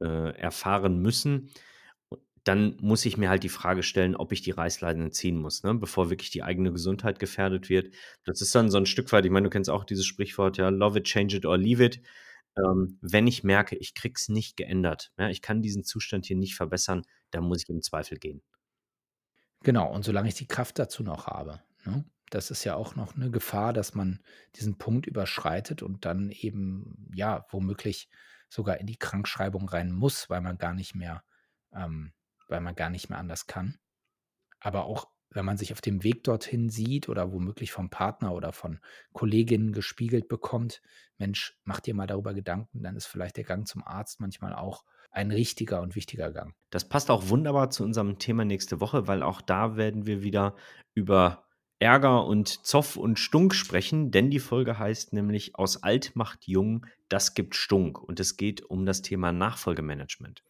äh, 0.01 0.35
erfahren 0.37 0.99
müssen. 1.01 1.51
Dann 2.43 2.75
muss 2.81 3.05
ich 3.05 3.17
mir 3.17 3.29
halt 3.29 3.43
die 3.43 3.49
Frage 3.49 3.83
stellen, 3.83 4.15
ob 4.15 4.31
ich 4.31 4.41
die 4.41 4.49
Reißleine 4.51 5.11
ziehen 5.11 5.37
muss, 5.37 5.61
ne, 5.63 5.75
bevor 5.75 6.09
wirklich 6.09 6.31
die 6.31 6.41
eigene 6.43 6.71
Gesundheit 6.71 7.19
gefährdet 7.19 7.69
wird. 7.69 7.93
Das 8.25 8.41
ist 8.41 8.55
dann 8.55 8.71
so 8.71 8.77
ein 8.79 8.87
Stück 8.87 9.11
weit 9.13 9.25
ich 9.25 9.31
meine, 9.31 9.43
du 9.45 9.51
kennst 9.51 9.69
auch 9.69 9.83
dieses 9.85 10.05
Sprichwort, 10.07 10.57
ja: 10.57 10.69
„Love 10.69 10.99
it, 10.99 11.05
change 11.05 11.37
it 11.37 11.45
or 11.45 11.57
leave 11.57 11.83
it.“ 11.85 12.01
Ähm, 12.57 12.97
wenn 13.01 13.27
ich 13.27 13.43
merke, 13.43 13.75
ich 13.75 13.93
kriege 13.93 14.15
es 14.17 14.29
nicht 14.29 14.57
geändert, 14.57 15.11
ja, 15.17 15.29
ich 15.29 15.41
kann 15.41 15.61
diesen 15.61 15.83
Zustand 15.83 16.25
hier 16.25 16.35
nicht 16.35 16.55
verbessern, 16.55 17.03
dann 17.31 17.43
muss 17.43 17.63
ich 17.63 17.69
im 17.69 17.81
Zweifel 17.81 18.17
gehen. 18.17 18.41
Genau, 19.63 19.91
und 19.91 20.03
solange 20.03 20.27
ich 20.27 20.35
die 20.35 20.47
Kraft 20.47 20.79
dazu 20.79 21.03
noch 21.03 21.27
habe, 21.27 21.61
ne? 21.85 22.05
Das 22.29 22.49
ist 22.49 22.63
ja 22.63 22.75
auch 22.75 22.95
noch 22.95 23.15
eine 23.17 23.29
Gefahr, 23.29 23.73
dass 23.73 23.93
man 23.93 24.23
diesen 24.55 24.77
Punkt 24.77 25.05
überschreitet 25.05 25.83
und 25.83 26.05
dann 26.05 26.29
eben, 26.31 27.11
ja, 27.13 27.45
womöglich 27.49 28.07
sogar 28.47 28.77
in 28.77 28.87
die 28.87 28.95
Krankschreibung 28.95 29.67
rein 29.67 29.91
muss, 29.91 30.29
weil 30.29 30.39
man 30.39 30.57
gar 30.57 30.73
nicht 30.73 30.95
mehr 30.95 31.25
ähm, 31.73 32.13
weil 32.47 32.61
man 32.61 32.75
gar 32.75 32.89
nicht 32.89 33.09
mehr 33.09 33.17
anders 33.17 33.47
kann. 33.47 33.79
Aber 34.59 34.85
auch 34.85 35.09
wenn 35.31 35.45
man 35.45 35.57
sich 35.57 35.73
auf 35.73 35.81
dem 35.81 36.03
Weg 36.03 36.23
dorthin 36.23 36.69
sieht 36.69 37.09
oder 37.09 37.31
womöglich 37.31 37.71
vom 37.71 37.89
Partner 37.89 38.33
oder 38.33 38.53
von 38.53 38.79
Kolleginnen 39.13 39.71
gespiegelt 39.71 40.27
bekommt: 40.27 40.81
„Mensch, 41.17 41.57
mach 41.63 41.79
dir 41.79 41.93
mal 41.95 42.07
darüber 42.07 42.33
Gedanken“, 42.33 42.83
dann 42.83 42.95
ist 42.95 43.07
vielleicht 43.07 43.37
der 43.37 43.43
Gang 43.43 43.67
zum 43.67 43.83
Arzt 43.83 44.19
manchmal 44.19 44.53
auch 44.53 44.85
ein 45.11 45.31
richtiger 45.31 45.81
und 45.81 45.95
wichtiger 45.95 46.31
Gang. 46.31 46.53
Das 46.69 46.87
passt 46.87 47.09
auch 47.11 47.27
wunderbar 47.29 47.69
zu 47.69 47.83
unserem 47.83 48.17
Thema 48.17 48.45
nächste 48.45 48.79
Woche, 48.79 49.07
weil 49.07 49.23
auch 49.23 49.41
da 49.41 49.75
werden 49.75 50.05
wir 50.05 50.21
wieder 50.23 50.55
über 50.93 51.45
Ärger 51.79 52.25
und 52.25 52.65
Zoff 52.65 52.95
und 52.95 53.17
Stunk 53.19 53.55
sprechen, 53.55 54.11
denn 54.11 54.29
die 54.29 54.39
Folge 54.39 54.77
heißt 54.77 55.13
nämlich 55.13 55.55
„Aus 55.55 55.83
alt 55.83 56.15
macht 56.15 56.47
jung, 56.47 56.85
das 57.09 57.33
gibt 57.33 57.55
Stunk“ 57.55 57.99
und 58.01 58.19
es 58.19 58.37
geht 58.37 58.61
um 58.63 58.85
das 58.85 59.01
Thema 59.01 59.31
Nachfolgemanagement. 59.31 60.43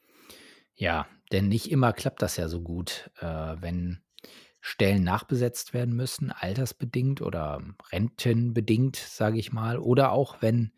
Ja, 0.76 1.08
denn 1.32 1.48
nicht 1.48 1.72
immer 1.72 1.94
klappt 1.94 2.22
das 2.22 2.38
ja 2.38 2.48
so 2.48 2.62
gut, 2.62 3.12
äh, 3.20 3.26
wenn 3.26 4.02
Stellen 4.62 5.04
nachbesetzt 5.04 5.74
werden 5.74 5.96
müssen, 5.96 6.32
altersbedingt 6.32 7.22
oder 7.22 7.62
rentenbedingt, 7.92 8.96
sage 8.96 9.40
ich 9.40 9.52
mal, 9.52 9.80
oder 9.80 10.12
auch 10.12 10.38
wenn 10.42 10.72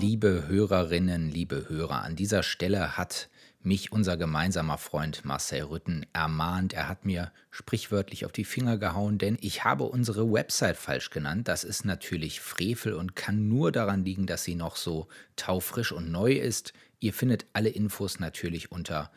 Liebe 0.00 0.44
Hörerinnen, 0.48 1.30
liebe 1.30 1.68
Hörer, 1.68 2.02
an 2.02 2.16
dieser 2.16 2.42
Stelle 2.42 2.96
hat 2.96 3.28
mich 3.64 3.92
unser 3.92 4.16
gemeinsamer 4.16 4.78
Freund 4.78 5.24
Marcel 5.24 5.62
Rütten 5.62 6.06
ermahnt. 6.12 6.72
Er 6.72 6.88
hat 6.88 7.04
mir 7.04 7.32
sprichwörtlich 7.50 8.24
auf 8.24 8.32
die 8.32 8.44
Finger 8.44 8.78
gehauen, 8.78 9.18
denn 9.18 9.38
ich 9.40 9.64
habe 9.64 9.84
unsere 9.84 10.32
Website 10.32 10.76
falsch 10.76 11.10
genannt. 11.10 11.48
Das 11.48 11.64
ist 11.64 11.84
natürlich 11.84 12.40
Frevel 12.40 12.94
und 12.94 13.14
kann 13.14 13.48
nur 13.48 13.72
daran 13.72 14.04
liegen, 14.04 14.26
dass 14.26 14.44
sie 14.44 14.54
noch 14.54 14.76
so 14.76 15.08
taufrisch 15.36 15.92
und 15.92 16.10
neu 16.10 16.32
ist. 16.32 16.72
Ihr 16.98 17.12
findet 17.12 17.46
alle 17.52 17.68
Infos 17.68 18.20
natürlich 18.20 18.72
unter 18.72 19.10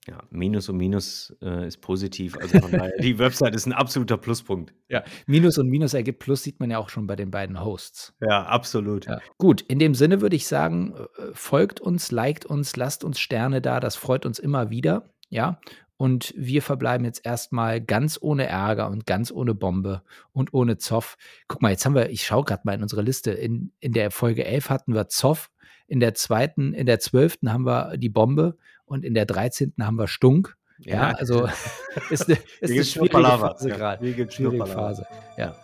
Ja, 0.06 0.22
Minus 0.30 0.68
und 0.68 0.76
Minus, 0.76 1.34
äh, 1.40 1.66
ist 1.66 1.80
positiv. 1.80 2.36
Also 2.36 2.60
von 2.60 2.70
daher, 2.70 2.92
die 3.00 3.18
Website 3.18 3.54
ist 3.54 3.66
ein 3.66 3.72
absoluter 3.72 4.18
Pluspunkt. 4.18 4.74
Ja, 4.88 5.02
Minus 5.26 5.56
und 5.56 5.68
Minus 5.68 5.94
ergibt 5.94 6.18
Plus, 6.18 6.42
sieht 6.42 6.60
man 6.60 6.70
ja 6.70 6.78
auch 6.78 6.90
schon 6.90 7.06
bei 7.06 7.16
den 7.16 7.30
beiden 7.30 7.64
Hosts. 7.64 8.14
Ja, 8.20 8.44
absolut. 8.44 9.06
Ja. 9.06 9.20
Gut, 9.38 9.62
in 9.62 9.78
dem 9.78 9.94
Sinne 9.94 10.20
würde 10.20 10.36
ich 10.36 10.46
sagen, 10.46 10.94
äh, 10.94 11.06
folgt 11.32 11.80
uns, 11.80 12.10
liked 12.10 12.44
uns, 12.44 12.76
lasst 12.76 13.02
uns 13.02 13.18
Sterne 13.18 13.62
da, 13.62 13.80
das 13.80 13.96
freut 13.96 14.26
uns 14.26 14.38
immer 14.38 14.68
wieder. 14.68 15.14
Ja, 15.30 15.58
und 15.96 16.34
wir 16.36 16.62
verbleiben 16.62 17.04
jetzt 17.04 17.24
erstmal 17.24 17.80
ganz 17.80 18.18
ohne 18.20 18.46
Ärger 18.46 18.88
und 18.90 19.06
ganz 19.06 19.30
ohne 19.30 19.54
Bombe 19.54 20.02
und 20.32 20.52
ohne 20.52 20.76
Zoff. 20.78 21.16
Guck 21.48 21.62
mal, 21.62 21.70
jetzt 21.70 21.84
haben 21.86 21.94
wir, 21.94 22.10
ich 22.10 22.24
schaue 22.26 22.44
gerade 22.44 22.62
mal 22.64 22.74
in 22.74 22.82
unsere 22.82 23.02
Liste, 23.02 23.30
in, 23.30 23.72
in 23.80 23.92
der 23.92 24.10
Folge 24.10 24.44
11 24.44 24.70
hatten 24.70 24.94
wir 24.94 25.08
Zoff, 25.08 25.50
in 25.86 26.00
der 26.00 26.14
zweiten, 26.14 26.72
in 26.72 26.86
der 26.86 26.98
zwölften 26.98 27.52
haben 27.52 27.64
wir 27.64 27.96
die 27.96 28.08
Bombe 28.08 28.56
und 28.84 29.04
in 29.04 29.14
der 29.14 29.26
dreizehnten 29.26 29.86
haben 29.86 29.96
wir 29.96 30.08
Stunk. 30.08 30.56
Ja, 30.78 31.10
ja 31.10 31.16
also 31.16 31.48
ist 32.10 32.28
eine, 32.28 32.38
ist 32.60 32.72
eine 32.72 32.84
schwierige 32.84 33.22
Phase 33.22 33.68
gerade. 33.68 34.30
Schwierige 34.30 34.66
Phase. 34.66 35.06
Ja. 35.36 35.54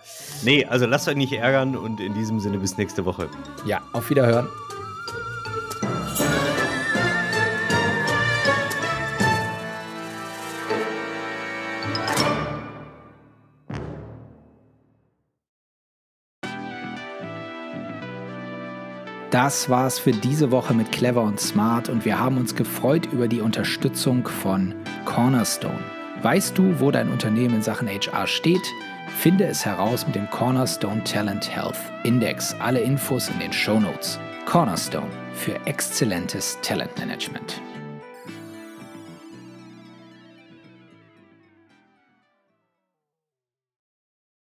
Nee, 0.45 0.65
also 0.65 0.87
lasst 0.87 1.09
euch 1.09 1.17
nicht 1.17 1.33
ärgern 1.33 1.77
und 1.77 2.01
in 2.01 2.15
diesem 2.15 2.39
Sinne 2.41 2.59
bis 2.59 2.77
nächste 2.77 3.05
Woche. 3.05 3.29
Ja, 3.67 3.83
auf 3.93 4.11
Wiederhören. 4.11 4.49
Das 19.31 19.71
war's 19.71 20.01
für 20.01 20.11
diese 20.11 20.51
Woche 20.51 20.75
mit 20.75 20.91
Clever 20.91 21.23
und 21.23 21.39
Smart 21.39 21.89
und 21.89 22.05
wir 22.05 22.19
haben 22.19 22.37
uns 22.37 22.57
gefreut 22.57 23.07
über 23.13 23.29
die 23.29 23.41
Unterstützung 23.41 24.27
von 24.27 24.75
Cornerstone. 25.05 25.79
Weißt 26.23 26.59
du, 26.59 26.81
wo 26.81 26.91
dein 26.91 27.09
Unternehmen 27.09 27.55
in 27.55 27.63
Sachen 27.63 27.89
HR 27.89 28.27
steht? 28.27 28.67
Finde 29.19 29.45
es 29.45 29.65
heraus 29.65 30.05
mit 30.05 30.17
dem 30.17 30.29
Cornerstone 30.31 31.05
Talent 31.05 31.49
Health 31.49 31.79
Index. 32.03 32.57
Alle 32.59 32.81
Infos 32.81 33.29
in 33.29 33.39
den 33.39 33.53
Show 33.53 33.79
Notes. 33.79 34.19
Cornerstone 34.47 35.07
für 35.33 35.55
exzellentes 35.65 36.59
Talentmanagement. 36.63 37.63